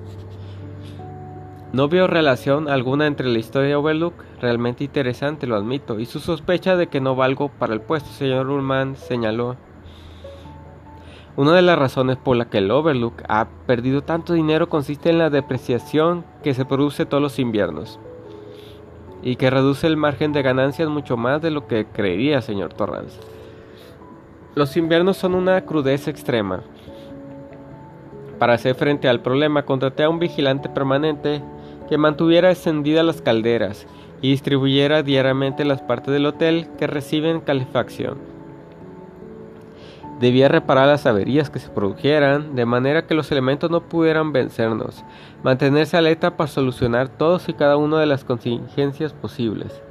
No 1.74 1.88
veo 1.88 2.06
relación 2.06 2.68
alguna 2.68 3.08
entre 3.08 3.26
la 3.26 3.40
historia 3.40 3.70
de 3.70 3.74
Overlook, 3.74 4.14
realmente 4.40 4.84
interesante, 4.84 5.48
lo 5.48 5.56
admito, 5.56 5.98
y 5.98 6.06
su 6.06 6.20
sospecha 6.20 6.76
de 6.76 6.86
que 6.86 7.00
no 7.00 7.16
valgo 7.16 7.48
para 7.48 7.74
el 7.74 7.80
puesto, 7.80 8.10
señor 8.10 8.48
Ullman 8.48 8.94
señaló. 8.94 9.56
Una 11.34 11.52
de 11.52 11.62
las 11.62 11.76
razones 11.76 12.16
por 12.16 12.36
la 12.36 12.44
que 12.44 12.58
el 12.58 12.70
Overlook 12.70 13.24
ha 13.28 13.48
perdido 13.66 14.02
tanto 14.02 14.34
dinero 14.34 14.68
consiste 14.68 15.10
en 15.10 15.18
la 15.18 15.30
depreciación 15.30 16.24
que 16.44 16.54
se 16.54 16.64
produce 16.64 17.06
todos 17.06 17.20
los 17.20 17.40
inviernos 17.40 17.98
y 19.24 19.34
que 19.34 19.50
reduce 19.50 19.88
el 19.88 19.96
margen 19.96 20.32
de 20.32 20.42
ganancias 20.42 20.88
mucho 20.88 21.16
más 21.16 21.42
de 21.42 21.50
lo 21.50 21.66
que 21.66 21.86
creería, 21.86 22.40
señor 22.40 22.74
Torrance. 22.74 23.18
Los 24.54 24.76
inviernos 24.76 25.16
son 25.16 25.34
una 25.34 25.60
crudeza 25.62 26.08
extrema. 26.08 26.62
Para 28.38 28.54
hacer 28.54 28.76
frente 28.76 29.08
al 29.08 29.22
problema, 29.22 29.64
contraté 29.64 30.04
a 30.04 30.08
un 30.08 30.20
vigilante 30.20 30.68
permanente 30.68 31.42
que 31.88 31.98
mantuviera 31.98 32.50
encendidas 32.50 33.04
las 33.04 33.22
calderas 33.22 33.86
y 34.22 34.30
distribuyera 34.30 35.02
diariamente 35.02 35.64
las 35.64 35.82
partes 35.82 36.12
del 36.12 36.26
hotel 36.26 36.68
que 36.78 36.86
reciben 36.86 37.40
calefacción. 37.40 38.18
Debía 40.20 40.48
reparar 40.48 40.86
las 40.86 41.06
averías 41.06 41.50
que 41.50 41.58
se 41.58 41.68
produjeran, 41.68 42.54
de 42.54 42.64
manera 42.64 43.06
que 43.06 43.14
los 43.14 43.30
elementos 43.32 43.70
no 43.70 43.82
pudieran 43.82 44.32
vencernos, 44.32 45.04
mantenerse 45.42 45.96
alerta 45.96 46.36
para 46.36 46.48
solucionar 46.48 47.08
todos 47.08 47.48
y 47.48 47.52
cada 47.52 47.76
una 47.76 47.98
de 47.98 48.06
las 48.06 48.24
contingencias 48.24 49.12
posibles. 49.12 49.82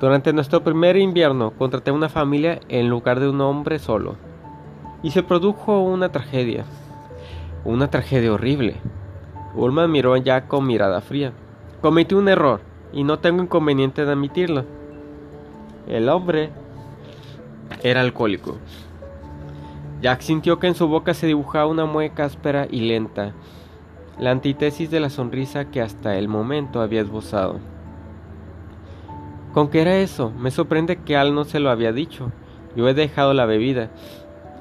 Durante 0.00 0.32
nuestro 0.32 0.62
primer 0.62 0.96
invierno 0.96 1.52
contraté 1.52 1.90
una 1.90 2.08
familia 2.08 2.60
en 2.68 2.88
lugar 2.88 3.20
de 3.20 3.28
un 3.28 3.40
hombre 3.40 3.78
solo. 3.78 4.16
Y 5.02 5.10
se 5.10 5.22
produjo 5.22 5.80
una 5.80 6.10
tragedia. 6.10 6.64
Una 7.64 7.90
tragedia 7.90 8.32
horrible. 8.32 8.76
Ullman 9.54 9.90
miró 9.90 10.14
a 10.14 10.18
Jack 10.18 10.48
con 10.48 10.66
mirada 10.66 11.00
fría. 11.00 11.32
Cometí 11.80 12.14
un 12.14 12.28
error 12.28 12.60
y 12.92 13.04
no 13.04 13.18
tengo 13.18 13.42
inconveniente 13.42 14.04
de 14.04 14.12
admitirlo. 14.12 14.64
El 15.86 16.08
hombre 16.08 16.50
era 17.82 18.00
alcohólico. 18.00 18.56
Jack 20.00 20.20
sintió 20.20 20.58
que 20.58 20.66
en 20.66 20.74
su 20.74 20.88
boca 20.88 21.14
se 21.14 21.26
dibujaba 21.26 21.66
una 21.66 21.86
mueca 21.86 22.24
áspera 22.24 22.66
y 22.70 22.80
lenta, 22.80 23.32
la 24.18 24.30
antítesis 24.30 24.90
de 24.90 25.00
la 25.00 25.10
sonrisa 25.10 25.70
que 25.70 25.80
hasta 25.80 26.16
el 26.16 26.28
momento 26.28 26.80
había 26.80 27.00
esbozado. 27.00 27.58
¿Con 29.52 29.68
qué 29.68 29.82
era 29.82 29.96
eso? 29.98 30.32
Me 30.38 30.50
sorprende 30.50 30.96
que 30.96 31.16
Al 31.16 31.34
no 31.34 31.44
se 31.44 31.60
lo 31.60 31.70
había 31.70 31.92
dicho. 31.92 32.32
Yo 32.74 32.88
he 32.88 32.94
dejado 32.94 33.34
la 33.34 33.46
bebida. 33.46 33.90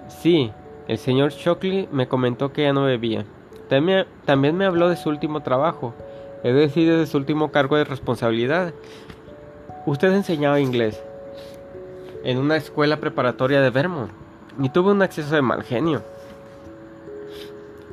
Sí, 0.07 0.51
el 0.87 0.97
señor 0.99 1.31
Shockley 1.31 1.89
me 1.91 2.07
comentó 2.07 2.53
que 2.53 2.63
ya 2.63 2.73
no 2.73 2.83
bebía. 2.83 3.25
También, 4.25 4.55
me 4.55 4.65
habló 4.65 4.87
de 4.87 4.97
su 4.97 5.09
último 5.09 5.41
trabajo, 5.41 5.95
es 6.43 6.53
decir, 6.53 6.95
de 6.95 7.07
su 7.07 7.17
último 7.17 7.51
cargo 7.51 7.75
de 7.75 7.85
responsabilidad. 7.85 8.71
Usted 9.87 10.13
enseñaba 10.13 10.59
inglés 10.59 11.01
en 12.23 12.37
una 12.37 12.55
escuela 12.55 12.97
preparatoria 12.97 13.61
de 13.61 13.71
Vermont 13.71 14.11
y 14.61 14.69
tuvo 14.69 14.91
un 14.91 15.01
acceso 15.01 15.33
de 15.33 15.41
mal 15.41 15.63
genio. 15.63 16.03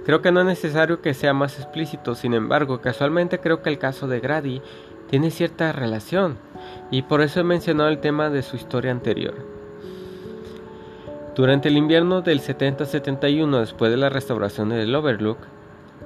Creo 0.05 0.21
que 0.21 0.33
no 0.33 0.41
es 0.41 0.47
necesario 0.47 1.01
que 1.01 1.15
sea 1.15 1.33
más 1.33 1.59
explícito, 1.59 2.15
sin 2.15 2.35
embargo, 2.35 2.83
casualmente 2.83 3.39
creo 3.39 3.63
que 3.63 3.71
el 3.71 3.79
caso 3.79 4.07
de 4.07 4.21
Grady 4.21 4.61
tiene 5.09 5.31
cierta 5.31 5.73
relación 5.73 6.37
y 6.91 7.03
por 7.03 7.23
eso 7.23 7.41
he 7.41 7.45
mencionado 7.45 7.89
el 7.89 8.01
tema 8.01 8.29
de 8.29 8.43
su 8.43 8.57
historia 8.57 8.91
anterior. 8.91 9.35
Durante 11.35 11.69
el 11.69 11.79
invierno 11.79 12.21
del 12.21 12.43
70-71, 12.43 13.61
después 13.61 13.91
de 13.91 13.97
la 13.97 14.11
restauración 14.11 14.69
del 14.69 14.95
Overlook, 14.95 15.39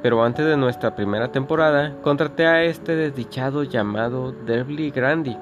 pero 0.02 0.22
antes 0.22 0.44
de 0.44 0.56
nuestra 0.56 0.94
primera 0.94 1.32
temporada 1.32 1.94
contraté 2.02 2.46
a 2.46 2.62
este 2.64 2.94
desdichado 2.94 3.62
llamado 3.62 4.32
Derby 4.32 4.90
Grandi 4.90 5.36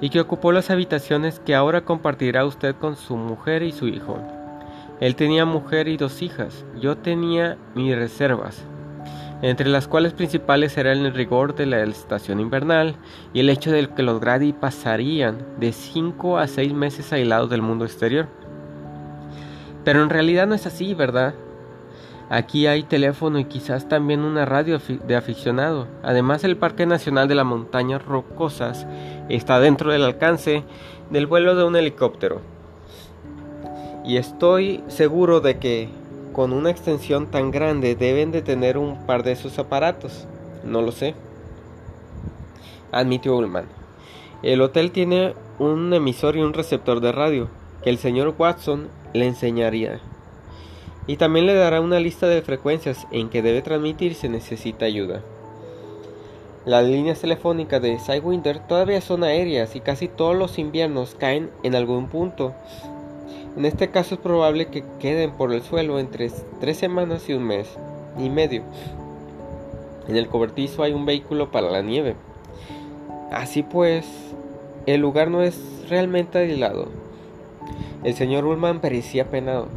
y 0.00 0.10
que 0.10 0.20
ocupó 0.20 0.52
las 0.52 0.70
habitaciones 0.70 1.40
que 1.40 1.54
ahora 1.54 1.82
compartirá 1.82 2.44
usted 2.44 2.74
con 2.76 2.96
su 2.96 3.16
mujer 3.16 3.62
y 3.62 3.72
su 3.72 3.88
hijo. 3.88 4.18
Él 5.00 5.14
tenía 5.14 5.44
mujer 5.44 5.88
y 5.88 5.96
dos 5.96 6.22
hijas, 6.22 6.64
yo 6.80 6.96
tenía 6.96 7.56
mis 7.74 7.96
reservas, 7.96 8.64
entre 9.42 9.68
las 9.68 9.86
cuales 9.86 10.12
principales 10.12 10.76
eran 10.76 10.98
el 10.98 11.14
rigor 11.14 11.54
de 11.54 11.66
la 11.66 11.82
estación 11.82 12.40
invernal 12.40 12.96
y 13.32 13.40
el 13.40 13.50
hecho 13.50 13.70
de 13.70 13.88
que 13.88 14.02
los 14.02 14.20
Grady 14.20 14.52
pasarían 14.52 15.38
de 15.60 15.72
5 15.72 16.38
a 16.38 16.48
6 16.48 16.72
meses 16.72 17.12
aislados 17.12 17.48
del 17.48 17.62
mundo 17.62 17.84
exterior. 17.84 18.26
Pero 19.84 20.02
en 20.02 20.10
realidad 20.10 20.48
no 20.48 20.54
es 20.54 20.66
así, 20.66 20.94
¿verdad? 20.94 21.34
Aquí 22.30 22.66
hay 22.66 22.82
teléfono 22.82 23.38
y 23.38 23.46
quizás 23.46 23.88
también 23.88 24.20
una 24.20 24.44
radio 24.44 24.78
de 24.78 25.16
aficionado. 25.16 25.86
Además 26.02 26.44
el 26.44 26.58
Parque 26.58 26.84
Nacional 26.84 27.26
de 27.26 27.34
las 27.34 27.46
Montañas 27.46 28.04
Rocosas 28.04 28.86
está 29.30 29.60
dentro 29.60 29.92
del 29.92 30.04
alcance 30.04 30.62
del 31.10 31.26
vuelo 31.26 31.56
de 31.56 31.64
un 31.64 31.74
helicóptero. 31.74 32.42
Y 34.04 34.18
estoy 34.18 34.84
seguro 34.88 35.40
de 35.40 35.58
que 35.58 35.88
con 36.34 36.52
una 36.52 36.70
extensión 36.70 37.30
tan 37.30 37.50
grande 37.50 37.94
deben 37.94 38.30
de 38.30 38.42
tener 38.42 38.76
un 38.76 39.06
par 39.06 39.22
de 39.22 39.32
esos 39.32 39.58
aparatos. 39.58 40.26
No 40.64 40.82
lo 40.82 40.92
sé. 40.92 41.14
Admitió 42.92 43.36
Ullman. 43.36 43.66
El 44.42 44.60
hotel 44.60 44.92
tiene 44.92 45.34
un 45.58 45.92
emisor 45.94 46.36
y 46.36 46.42
un 46.42 46.52
receptor 46.52 47.00
de 47.00 47.10
radio 47.10 47.48
que 47.82 47.90
el 47.90 47.98
señor 47.98 48.34
Watson 48.38 48.88
le 49.14 49.26
enseñaría. 49.26 50.00
Y 51.08 51.16
también 51.16 51.46
le 51.46 51.54
dará 51.54 51.80
una 51.80 51.98
lista 51.98 52.28
de 52.28 52.42
frecuencias 52.42 53.08
en 53.10 53.30
que 53.30 53.42
debe 53.42 53.62
transmitir 53.62 54.14
si 54.14 54.28
necesita 54.28 54.84
ayuda. 54.84 55.22
Las 56.64 56.84
líneas 56.84 57.20
telefónicas 57.20 57.80
de 57.80 57.98
Sidewinder 57.98 58.58
todavía 58.58 59.00
son 59.00 59.24
aéreas 59.24 59.74
y 59.74 59.80
casi 59.80 60.06
todos 60.06 60.36
los 60.36 60.58
inviernos 60.58 61.14
caen 61.14 61.50
en 61.62 61.74
algún 61.74 62.08
punto. 62.08 62.52
En 63.56 63.64
este 63.64 63.88
caso 63.88 64.16
es 64.16 64.20
probable 64.20 64.66
que 64.66 64.84
queden 65.00 65.32
por 65.32 65.52
el 65.52 65.62
suelo 65.62 65.98
entre 65.98 66.30
tres 66.60 66.76
semanas 66.76 67.26
y 67.28 67.32
un 67.32 67.44
mes 67.44 67.68
y 68.18 68.28
medio. 68.28 68.62
En 70.08 70.16
el 70.16 70.28
cobertizo 70.28 70.82
hay 70.82 70.92
un 70.92 71.06
vehículo 71.06 71.50
para 71.50 71.70
la 71.70 71.80
nieve. 71.80 72.16
Así 73.32 73.62
pues, 73.62 74.06
el 74.84 75.00
lugar 75.00 75.30
no 75.30 75.42
es 75.42 75.58
realmente 75.88 76.36
aislado. 76.36 76.88
El 78.04 78.14
señor 78.14 78.44
Ullman 78.44 78.80
parecía 78.80 79.30
penado. 79.30 79.68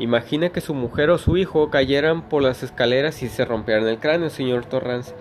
Imagina 0.00 0.48
que 0.48 0.62
su 0.62 0.72
mujer 0.72 1.10
o 1.10 1.18
su 1.18 1.36
hijo 1.36 1.68
cayeran 1.68 2.22
por 2.22 2.42
las 2.42 2.62
escaleras 2.62 3.22
y 3.22 3.28
se 3.28 3.44
rompieran 3.44 3.86
el 3.86 3.98
cráneo, 3.98 4.30
señor 4.30 4.64
Torrance. 4.64 5.14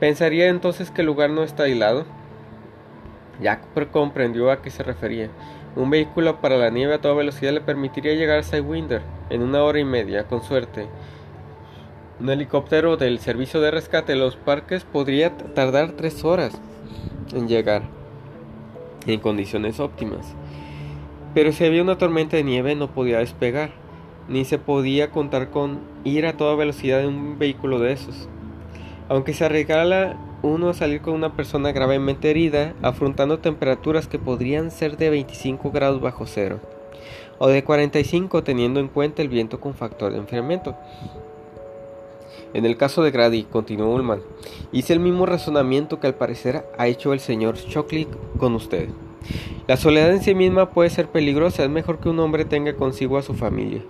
¿Pensaría 0.00 0.48
entonces 0.48 0.90
que 0.90 1.00
el 1.00 1.06
lugar 1.06 1.30
no 1.30 1.42
está 1.42 1.62
aislado? 1.62 2.04
Jack 3.40 3.62
comprendió 3.90 4.50
a 4.50 4.60
qué 4.60 4.68
se 4.68 4.82
refería. 4.82 5.30
Un 5.76 5.88
vehículo 5.88 6.42
para 6.42 6.58
la 6.58 6.68
nieve 6.68 6.92
a 6.92 7.00
toda 7.00 7.14
velocidad 7.14 7.54
le 7.54 7.62
permitiría 7.62 8.12
llegar 8.12 8.40
a 8.40 8.42
Sidewinder 8.42 9.00
en 9.30 9.40
una 9.40 9.62
hora 9.62 9.78
y 9.78 9.84
media, 9.84 10.24
con 10.24 10.42
suerte. 10.42 10.88
Un 12.20 12.28
helicóptero 12.28 12.98
del 12.98 13.18
servicio 13.18 13.62
de 13.62 13.70
rescate 13.70 14.12
de 14.12 14.18
los 14.18 14.36
parques 14.36 14.84
podría 14.84 15.34
tardar 15.54 15.92
tres 15.92 16.22
horas 16.22 16.52
en 17.34 17.48
llegar 17.48 17.80
en 19.06 19.20
condiciones 19.20 19.80
óptimas. 19.80 20.34
Pero 21.32 21.50
si 21.52 21.64
había 21.64 21.80
una 21.80 21.96
tormenta 21.96 22.36
de 22.36 22.44
nieve 22.44 22.74
no 22.74 22.90
podía 22.90 23.20
despegar, 23.20 23.85
ni 24.28 24.44
se 24.44 24.58
podía 24.58 25.10
contar 25.10 25.50
con 25.50 25.80
ir 26.04 26.26
a 26.26 26.36
toda 26.36 26.54
velocidad 26.56 27.00
en 27.00 27.08
un 27.08 27.38
vehículo 27.38 27.78
de 27.78 27.92
esos. 27.92 28.28
Aunque 29.08 29.34
se 29.34 29.44
arriesgara 29.44 30.16
uno 30.42 30.68
a 30.68 30.74
salir 30.74 31.00
con 31.00 31.14
una 31.14 31.34
persona 31.34 31.72
gravemente 31.72 32.30
herida, 32.30 32.74
afrontando 32.82 33.38
temperaturas 33.38 34.06
que 34.06 34.18
podrían 34.18 34.70
ser 34.70 34.96
de 34.96 35.10
25 35.10 35.70
grados 35.70 36.00
bajo 36.00 36.26
cero, 36.26 36.60
o 37.38 37.48
de 37.48 37.64
45 37.64 38.42
teniendo 38.42 38.80
en 38.80 38.88
cuenta 38.88 39.22
el 39.22 39.28
viento 39.28 39.60
con 39.60 39.74
factor 39.74 40.12
de 40.12 40.18
enfriamiento. 40.18 40.76
En 42.54 42.64
el 42.64 42.76
caso 42.76 43.02
de 43.02 43.10
Grady, 43.10 43.44
continuó 43.44 43.94
Ullman, 43.94 44.20
hice 44.72 44.92
el 44.92 45.00
mismo 45.00 45.26
razonamiento 45.26 46.00
que 46.00 46.06
al 46.06 46.14
parecer 46.14 46.64
ha 46.78 46.86
hecho 46.86 47.12
el 47.12 47.20
señor 47.20 47.56
Shockley 47.56 48.06
con 48.38 48.54
usted. 48.54 48.88
La 49.66 49.76
soledad 49.76 50.12
en 50.12 50.22
sí 50.22 50.32
misma 50.32 50.70
puede 50.70 50.90
ser 50.90 51.08
peligrosa, 51.08 51.64
es 51.64 51.70
mejor 51.70 51.98
que 51.98 52.08
un 52.08 52.20
hombre 52.20 52.44
tenga 52.44 52.76
consigo 52.76 53.18
a 53.18 53.22
su 53.22 53.34
familia. 53.34 53.82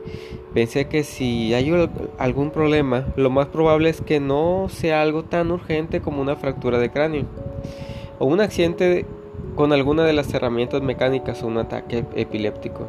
Pensé 0.54 0.86
que 0.88 1.04
si 1.04 1.52
hay 1.52 1.70
algún 2.16 2.50
problema, 2.50 3.04
lo 3.14 3.28
más 3.28 3.48
probable 3.48 3.90
es 3.90 4.00
que 4.00 4.18
no 4.18 4.68
sea 4.70 5.02
algo 5.02 5.24
tan 5.24 5.50
urgente 5.50 6.00
como 6.00 6.22
una 6.22 6.36
fractura 6.36 6.78
de 6.78 6.90
cráneo, 6.90 7.26
o 8.18 8.24
un 8.24 8.40
accidente 8.40 9.04
con 9.54 9.74
alguna 9.74 10.04
de 10.04 10.14
las 10.14 10.32
herramientas 10.32 10.80
mecánicas 10.80 11.42
o 11.42 11.46
un 11.46 11.58
ataque 11.58 12.06
epiléptico. 12.14 12.88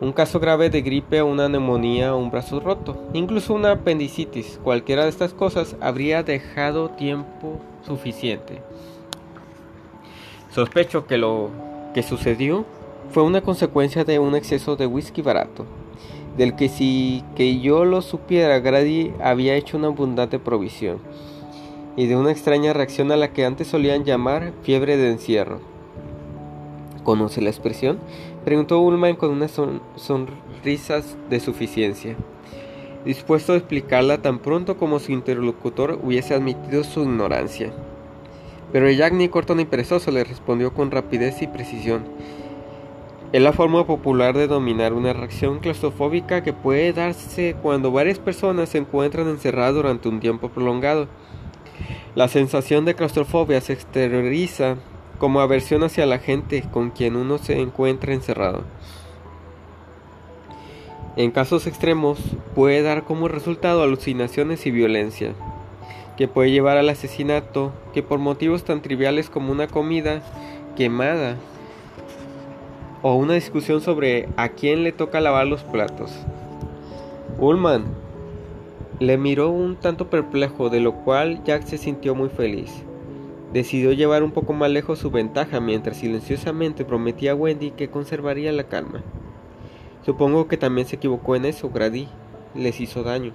Un 0.00 0.12
caso 0.12 0.40
grave 0.40 0.68
de 0.68 0.82
gripe 0.82 1.22
una 1.22 1.48
neumonía 1.48 2.12
o 2.12 2.18
un 2.18 2.32
brazo 2.32 2.58
roto, 2.58 3.08
incluso 3.12 3.54
una 3.54 3.70
apendicitis, 3.70 4.58
cualquiera 4.64 5.04
de 5.04 5.10
estas 5.10 5.32
cosas 5.32 5.76
habría 5.80 6.24
dejado 6.24 6.90
tiempo 6.90 7.60
suficiente 7.86 8.60
Sospecho 10.56 11.06
que 11.06 11.18
lo 11.18 11.50
que 11.92 12.02
sucedió 12.02 12.64
fue 13.10 13.22
una 13.22 13.42
consecuencia 13.42 14.04
de 14.04 14.18
un 14.18 14.34
exceso 14.34 14.74
de 14.74 14.86
whisky 14.86 15.20
barato, 15.20 15.66
del 16.38 16.56
que 16.56 16.70
si 16.70 17.22
que 17.34 17.60
yo 17.60 17.84
lo 17.84 18.00
supiera 18.00 18.58
Grady 18.60 19.12
había 19.22 19.54
hecho 19.54 19.76
una 19.76 19.88
abundante 19.88 20.38
provisión, 20.38 20.96
y 21.94 22.06
de 22.06 22.16
una 22.16 22.30
extraña 22.30 22.72
reacción 22.72 23.12
a 23.12 23.16
la 23.16 23.34
que 23.34 23.44
antes 23.44 23.66
solían 23.66 24.04
llamar 24.04 24.54
fiebre 24.62 24.96
de 24.96 25.10
encierro. 25.10 25.60
¿Conoce 27.04 27.42
la 27.42 27.50
expresión? 27.50 27.98
Preguntó 28.46 28.80
Ullman 28.80 29.16
con 29.16 29.32
unas 29.32 29.60
sonrisas 29.96 31.18
de 31.28 31.38
suficiencia, 31.38 32.16
dispuesto 33.04 33.52
a 33.52 33.56
explicarla 33.56 34.22
tan 34.22 34.38
pronto 34.38 34.78
como 34.78 35.00
su 35.00 35.12
interlocutor 35.12 36.00
hubiese 36.02 36.32
admitido 36.32 36.82
su 36.82 37.02
ignorancia. 37.02 37.74
Pero 38.76 38.90
Jack 38.90 39.14
ni 39.14 39.30
corto 39.30 39.54
ni 39.54 39.64
perezoso 39.64 40.10
le 40.10 40.22
respondió 40.22 40.74
con 40.74 40.90
rapidez 40.90 41.40
y 41.40 41.46
precisión. 41.46 42.04
Es 43.32 43.40
la 43.40 43.54
forma 43.54 43.86
popular 43.86 44.36
de 44.36 44.48
dominar 44.48 44.92
una 44.92 45.14
reacción 45.14 45.60
claustrofóbica 45.60 46.42
que 46.42 46.52
puede 46.52 46.92
darse 46.92 47.56
cuando 47.62 47.90
varias 47.90 48.18
personas 48.18 48.68
se 48.68 48.76
encuentran 48.76 49.28
encerradas 49.28 49.76
durante 49.76 50.10
un 50.10 50.20
tiempo 50.20 50.50
prolongado. 50.50 51.08
La 52.14 52.28
sensación 52.28 52.84
de 52.84 52.94
claustrofobia 52.94 53.62
se 53.62 53.72
exterioriza 53.72 54.76
como 55.18 55.40
aversión 55.40 55.82
hacia 55.82 56.04
la 56.04 56.18
gente 56.18 56.62
con 56.70 56.90
quien 56.90 57.16
uno 57.16 57.38
se 57.38 57.58
encuentra 57.58 58.12
encerrado. 58.12 58.64
En 61.16 61.30
casos 61.30 61.66
extremos 61.66 62.18
puede 62.54 62.82
dar 62.82 63.04
como 63.04 63.26
resultado 63.28 63.82
alucinaciones 63.82 64.66
y 64.66 64.70
violencia 64.70 65.32
que 66.16 66.28
puede 66.28 66.50
llevar 66.50 66.76
al 66.76 66.88
asesinato, 66.88 67.72
que 67.92 68.02
por 68.02 68.18
motivos 68.18 68.64
tan 68.64 68.82
triviales 68.82 69.30
como 69.30 69.52
una 69.52 69.66
comida 69.66 70.22
quemada 70.76 71.36
o 73.02 73.14
una 73.14 73.34
discusión 73.34 73.80
sobre 73.80 74.28
a 74.36 74.50
quién 74.50 74.82
le 74.82 74.92
toca 74.92 75.20
lavar 75.20 75.46
los 75.46 75.62
platos. 75.62 76.12
Ullman 77.38 77.84
le 78.98 79.18
miró 79.18 79.50
un 79.50 79.76
tanto 79.76 80.08
perplejo, 80.08 80.70
de 80.70 80.80
lo 80.80 80.94
cual 81.04 81.44
Jack 81.44 81.64
se 81.64 81.76
sintió 81.76 82.14
muy 82.14 82.30
feliz. 82.30 82.72
Decidió 83.52 83.92
llevar 83.92 84.22
un 84.22 84.32
poco 84.32 84.54
más 84.54 84.70
lejos 84.70 84.98
su 84.98 85.10
ventaja 85.10 85.60
mientras 85.60 85.98
silenciosamente 85.98 86.84
prometía 86.84 87.32
a 87.32 87.34
Wendy 87.34 87.72
que 87.72 87.90
conservaría 87.90 88.52
la 88.52 88.64
calma. 88.64 89.02
Supongo 90.04 90.48
que 90.48 90.56
también 90.56 90.86
se 90.86 90.96
equivocó 90.96 91.36
en 91.36 91.44
eso, 91.44 91.68
Grady. 91.68 92.08
Les 92.54 92.80
hizo 92.80 93.02
daño. 93.02 93.32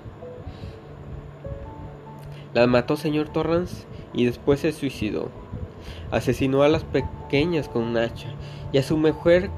Las 2.53 2.67
mató 2.67 2.97
señor 2.97 3.29
Torrance 3.29 3.85
y 4.13 4.25
después 4.25 4.59
se 4.59 4.71
suicidó. 4.71 5.29
Asesinó 6.11 6.63
a 6.63 6.69
las 6.69 6.83
pequeñas 6.83 7.69
con 7.69 7.83
un 7.83 7.97
hacha 7.97 8.27
y 8.71 8.77
a 8.77 8.83
su 8.83 8.97
mujer 8.97 9.49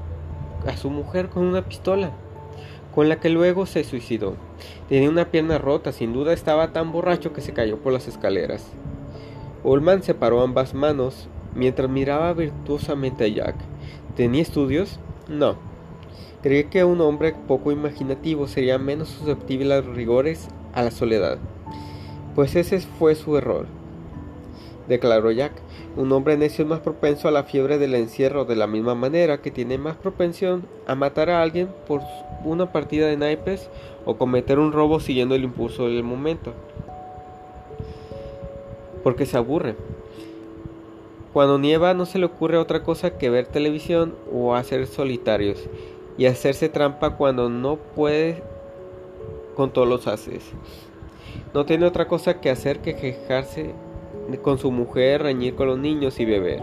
a 0.66 0.76
su 0.76 0.90
mujer 0.90 1.28
con 1.28 1.44
una 1.44 1.62
pistola, 1.62 2.10
con 2.94 3.08
la 3.08 3.20
que 3.20 3.28
luego 3.28 3.66
se 3.66 3.84
suicidó. 3.84 4.36
Tenía 4.88 5.10
una 5.10 5.30
pierna 5.30 5.58
rota, 5.58 5.92
sin 5.92 6.12
duda 6.12 6.32
estaba 6.32 6.72
tan 6.72 6.92
borracho 6.92 7.32
que 7.32 7.40
se 7.40 7.52
cayó 7.52 7.78
por 7.78 7.92
las 7.92 8.08
escaleras. 8.08 8.72
Ullman 9.62 10.02
separó 10.02 10.42
ambas 10.42 10.74
manos 10.74 11.28
mientras 11.54 11.88
miraba 11.88 12.32
virtuosamente 12.32 13.24
a 13.24 13.28
Jack. 13.28 13.56
¿Tenía 14.16 14.42
estudios? 14.42 15.00
No. 15.28 15.56
Creí 16.42 16.64
que 16.64 16.84
un 16.84 17.00
hombre 17.00 17.34
poco 17.48 17.72
imaginativo 17.72 18.46
sería 18.46 18.78
menos 18.78 19.08
susceptible 19.08 19.72
a 19.72 19.80
los 19.80 19.96
rigores 19.96 20.48
a 20.74 20.82
la 20.82 20.90
soledad. 20.90 21.38
Pues 22.34 22.56
ese 22.56 22.80
fue 22.80 23.14
su 23.14 23.36
error, 23.36 23.66
declaró 24.88 25.30
Jack. 25.30 25.52
Un 25.96 26.10
hombre 26.10 26.36
necio 26.36 26.64
es 26.64 26.68
más 26.68 26.80
propenso 26.80 27.28
a 27.28 27.30
la 27.30 27.44
fiebre 27.44 27.78
del 27.78 27.94
encierro 27.94 28.44
de 28.44 28.56
la 28.56 28.66
misma 28.66 28.96
manera 28.96 29.40
que 29.40 29.52
tiene 29.52 29.78
más 29.78 29.96
propensión 29.96 30.64
a 30.88 30.96
matar 30.96 31.30
a 31.30 31.40
alguien 31.40 31.68
por 31.86 32.00
una 32.44 32.72
partida 32.72 33.06
de 33.06 33.16
naipes 33.16 33.70
o 34.04 34.16
cometer 34.16 34.58
un 34.58 34.72
robo 34.72 34.98
siguiendo 34.98 35.36
el 35.36 35.44
impulso 35.44 35.86
del 35.86 36.02
momento. 36.02 36.52
Porque 39.04 39.26
se 39.26 39.36
aburre. 39.36 39.76
Cuando 41.32 41.58
nieva 41.58 41.94
no 41.94 42.06
se 42.06 42.18
le 42.18 42.26
ocurre 42.26 42.58
otra 42.58 42.82
cosa 42.82 43.16
que 43.16 43.30
ver 43.30 43.46
televisión 43.46 44.14
o 44.32 44.54
hacer 44.54 44.86
solitarios 44.88 45.68
y 46.18 46.26
hacerse 46.26 46.68
trampa 46.68 47.16
cuando 47.16 47.48
no 47.48 47.76
puede 47.76 48.42
con 49.54 49.72
todos 49.72 49.88
los 49.88 50.06
haces. 50.08 50.52
No 51.52 51.64
tiene 51.64 51.86
otra 51.86 52.08
cosa 52.08 52.40
que 52.40 52.50
hacer 52.50 52.80
que 52.80 52.96
quejarse 52.96 53.72
con 54.42 54.58
su 54.58 54.70
mujer, 54.70 55.22
reñir 55.22 55.54
con 55.54 55.68
los 55.68 55.78
niños 55.78 56.18
y 56.20 56.24
beber. 56.24 56.62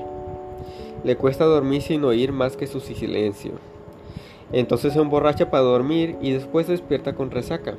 Le 1.03 1.15
cuesta 1.15 1.45
dormir 1.45 1.81
sin 1.81 2.03
oír 2.03 2.31
más 2.31 2.57
que 2.57 2.67
su 2.67 2.79
silencio. 2.79 3.53
Entonces 4.51 4.93
se 4.93 4.99
emborracha 4.99 5.49
para 5.49 5.63
dormir 5.63 6.17
y 6.21 6.31
después 6.31 6.67
despierta 6.67 7.15
con 7.15 7.31
resaca. 7.31 7.75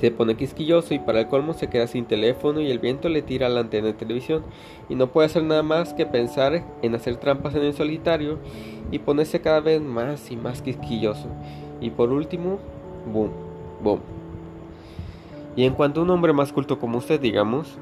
Se 0.00 0.10
pone 0.10 0.34
quisquilloso 0.34 0.94
y 0.94 0.98
para 0.98 1.20
el 1.20 1.28
colmo 1.28 1.52
se 1.52 1.68
queda 1.68 1.86
sin 1.86 2.06
teléfono 2.06 2.60
y 2.60 2.70
el 2.70 2.78
viento 2.78 3.10
le 3.10 3.20
tira 3.20 3.50
la 3.50 3.60
antena 3.60 3.88
de 3.88 3.92
televisión 3.92 4.42
y 4.88 4.94
no 4.94 5.08
puede 5.08 5.26
hacer 5.26 5.42
nada 5.42 5.62
más 5.62 5.92
que 5.92 6.06
pensar 6.06 6.64
en 6.80 6.94
hacer 6.94 7.16
trampas 7.16 7.54
en 7.54 7.64
el 7.64 7.74
solitario 7.74 8.38
y 8.90 9.00
ponerse 9.00 9.42
cada 9.42 9.60
vez 9.60 9.82
más 9.82 10.30
y 10.30 10.36
más 10.36 10.62
quisquilloso. 10.62 11.26
Y 11.82 11.90
por 11.90 12.10
último, 12.10 12.58
boom, 13.12 13.30
boom. 13.82 14.19
Y 15.56 15.64
en 15.64 15.74
cuanto 15.74 16.00
a 16.00 16.04
un 16.04 16.10
hombre 16.10 16.32
más 16.32 16.52
culto 16.52 16.78
como 16.78 16.98
usted, 16.98 17.20
digamos, 17.20 17.78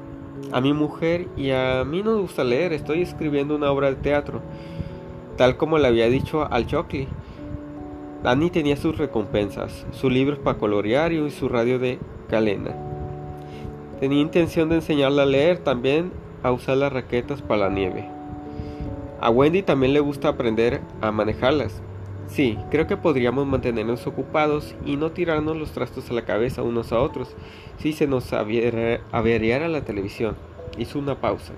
A 0.51 0.61
mi 0.61 0.73
mujer 0.73 1.27
y 1.37 1.51
a 1.51 1.83
mí 1.85 2.01
no 2.01 2.17
gusta 2.17 2.43
leer, 2.43 2.73
estoy 2.73 3.01
escribiendo 3.01 3.55
una 3.55 3.71
obra 3.71 3.89
de 3.89 3.97
teatro, 3.97 4.41
tal 5.37 5.57
como 5.57 5.77
le 5.77 5.87
había 5.87 6.09
dicho 6.09 6.47
al 6.51 6.65
Chocli. 6.65 7.07
Dani 8.23 8.49
tenía 8.49 8.75
sus 8.75 8.97
recompensas, 8.97 9.85
sus 9.91 10.11
libros 10.11 10.39
para 10.39 10.57
colorear 10.57 11.13
y 11.13 11.29
su 11.29 11.49
radio 11.49 11.77
de 11.77 11.99
calena. 12.29 12.75
Tenía 13.99 14.21
intención 14.21 14.69
de 14.69 14.75
enseñarle 14.75 15.21
a 15.21 15.25
leer, 15.25 15.59
también 15.59 16.11
a 16.41 16.51
usar 16.51 16.77
las 16.77 16.91
raquetas 16.91 17.41
para 17.41 17.67
la 17.67 17.69
nieve. 17.69 18.07
A 19.21 19.29
Wendy 19.29 19.61
también 19.61 19.93
le 19.93 19.99
gusta 19.99 20.29
aprender 20.29 20.81
a 21.01 21.11
manejarlas. 21.11 21.81
Sí, 22.29 22.59
creo 22.69 22.85
que 22.85 22.95
podríamos 22.95 23.47
mantenernos 23.47 24.05
ocupados 24.05 24.75
y 24.85 24.97
no 24.97 25.11
tirarnos 25.11 25.57
los 25.57 25.71
trastos 25.71 26.11
a 26.11 26.13
la 26.13 26.25
cabeza 26.25 26.61
unos 26.61 26.91
a 26.91 26.99
otros 26.99 27.35
si 27.79 27.91
se 27.91 28.05
nos 28.05 28.31
averiara 28.33 29.67
la 29.67 29.81
televisión. 29.81 30.35
Hizo 30.77 30.99
una 30.99 31.19
pausa. 31.19 31.53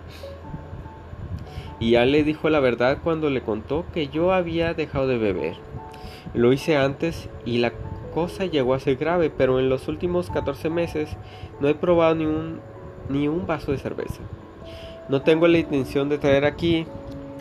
Y 1.79 1.91
ya 1.91 2.05
le 2.05 2.23
dijo 2.23 2.49
la 2.49 2.61
verdad 2.61 2.99
cuando 3.03 3.29
le 3.29 3.41
contó 3.41 3.83
que 3.93 4.07
yo 4.07 4.31
había 4.31 4.73
dejado 4.73 5.07
de 5.07 5.17
beber. 5.17 5.55
Lo 6.33 6.53
hice 6.53 6.77
antes 6.77 7.27
y 7.43 7.57
la 7.57 7.73
cosa 8.13 8.45
llegó 8.45 8.73
a 8.73 8.79
ser 8.79 8.95
grave, 8.95 9.29
pero 9.29 9.59
en 9.59 9.67
los 9.67 9.89
últimos 9.89 10.29
14 10.29 10.69
meses 10.69 11.17
no 11.59 11.67
he 11.67 11.75
probado 11.75 12.15
ni 12.15 12.25
un, 12.25 12.61
ni 13.09 13.27
un 13.27 13.45
vaso 13.45 13.73
de 13.73 13.77
cerveza. 13.77 14.21
No 15.09 15.21
tengo 15.21 15.47
la 15.49 15.57
intención 15.57 16.07
de 16.07 16.17
traer 16.17 16.45
aquí 16.45 16.85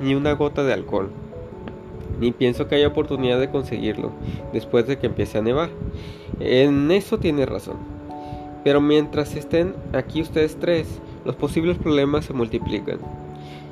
ni 0.01 0.16
una 0.16 0.33
gota 0.33 0.64
de 0.64 0.73
alcohol. 0.73 1.12
Ni 2.20 2.33
pienso 2.33 2.68
que 2.68 2.76
haya 2.76 2.88
oportunidad 2.88 3.40
de 3.40 3.50
conseguirlo 3.50 4.12
después 4.52 4.87
de 4.87 4.98
que 4.98 5.06
empiece 5.06 5.38
a 5.38 5.42
nevar. 5.42 5.70
En 6.38 6.90
eso 6.90 7.18
tiene 7.18 7.46
razón. 7.46 7.78
Pero 8.62 8.80
mientras 8.80 9.35
estén 9.35 9.74
aquí 9.94 10.20
ustedes 10.20 10.59
tres, 10.61 11.00
los 11.24 11.35
posibles 11.35 11.78
problemas 11.78 12.26
se 12.26 12.35
multiplican. 12.35 12.98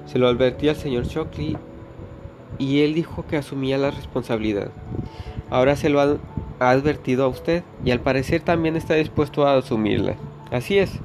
Se 0.07 0.19
lo 0.19 0.29
advertí 0.29 0.69
al 0.69 0.77
señor 0.77 1.05
Shockley 1.05 1.59
y 2.59 2.81
él 2.81 2.95
dijo 2.95 3.27
que 3.27 3.37
asumía 3.37 3.77
la 3.77 3.91
responsabilidad. 3.91 4.71
Ahora 5.51 5.77
se 5.77 5.91
lo 5.91 6.01
ha, 6.01 6.17
advertido 6.61 7.25
a 7.25 7.29
usted 7.29 7.63
y 7.85 7.93
al 7.93 8.01
parecer 8.01 8.41
también 8.41 8.77
está 8.77 8.95
dispuesto 8.95 9.47
a 9.47 9.57
asumirla. 9.57 10.17
Así 10.51 10.79
es. 10.79 10.99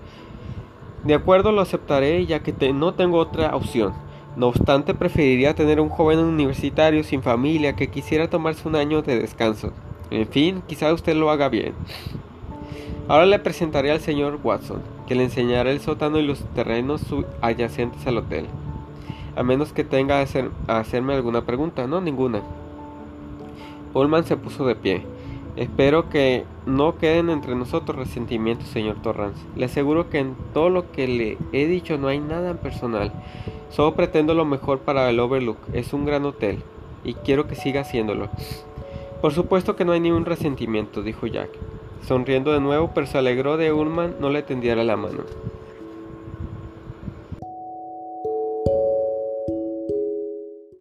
De 1.03 1.13
acuerdo, 1.13 1.51
lo 1.51 1.61
aceptaré 1.61 2.25
ya 2.25 2.39
que 2.39 2.73
no 2.73 2.93
tengo 2.93 3.19
otra 3.19 3.55
opción. 3.55 3.93
No 4.35 4.47
obstante, 4.47 4.95
preferiría 4.95 5.53
tener 5.53 5.79
un 5.79 5.89
joven 5.89 6.19
universitario 6.19 7.03
sin 7.03 7.21
familia 7.21 7.75
que 7.75 7.89
quisiera 7.89 8.29
tomarse 8.29 8.67
un 8.67 8.75
año 8.75 9.01
de 9.03 9.19
descanso. 9.19 9.71
En 10.09 10.27
fin, 10.27 10.63
quizá 10.67 10.91
usted 10.91 11.15
lo 11.15 11.29
haga 11.29 11.49
bien. 11.49 11.73
Ahora 13.07 13.25
le 13.25 13.37
presentaré 13.37 13.91
al 13.91 13.99
señor 13.99 14.39
Watson, 14.43 14.81
que 15.07 15.13
le 15.13 15.23
enseñará 15.23 15.69
el 15.69 15.81
sótano 15.81 16.17
y 16.19 16.25
los 16.25 16.39
terrenos 16.55 17.03
adyacentes 17.41 18.07
al 18.07 18.17
hotel. 18.17 18.47
A 19.35 19.43
menos 19.43 19.73
que 19.73 19.83
tenga 19.83 20.19
a, 20.19 20.79
hacerme 20.79 21.13
alguna 21.13 21.45
pregunta. 21.45 21.85
No, 21.85 22.01
ninguna. 22.01 22.41
Pullman 23.91 24.23
se 24.23 24.37
puso 24.37 24.65
de 24.65 24.75
pie. 24.75 25.03
Espero 25.55 26.09
que 26.09 26.45
no 26.65 26.97
queden 26.97 27.29
entre 27.29 27.55
nosotros 27.55 27.97
resentimientos, 27.97 28.67
señor 28.69 29.01
Torrance. 29.01 29.43
Le 29.55 29.65
aseguro 29.65 30.09
que 30.09 30.19
en 30.19 30.35
todo 30.53 30.69
lo 30.69 30.91
que 30.91 31.07
le 31.07 31.37
he 31.51 31.67
dicho 31.67 31.97
no 31.97 32.07
hay 32.07 32.19
nada 32.19 32.53
personal. 32.55 33.11
Solo 33.69 33.95
pretendo 33.95 34.33
lo 34.33 34.45
mejor 34.45 34.79
para 34.79 35.09
el 35.09 35.19
Overlook. 35.19 35.57
Es 35.73 35.93
un 35.93 36.05
gran 36.05 36.25
hotel. 36.25 36.59
Y 37.03 37.15
quiero 37.15 37.47
que 37.47 37.55
siga 37.55 37.81
haciéndolo. 37.81 38.29
Por 39.21 39.33
supuesto 39.33 39.75
que 39.75 39.85
no 39.85 39.91
hay 39.91 39.99
ni 39.99 40.11
un 40.11 40.25
resentimiento, 40.25 41.01
dijo 41.01 41.27
Jack. 41.27 41.49
Sonriendo 42.07 42.51
de 42.51 42.59
nuevo, 42.59 42.91
pero 42.93 43.07
se 43.07 43.17
alegró 43.17 43.57
de 43.57 43.71
Ullman 43.71 44.15
no 44.19 44.29
le 44.29 44.43
tendiera 44.43 44.83
la 44.83 44.97
mano. 44.97 45.23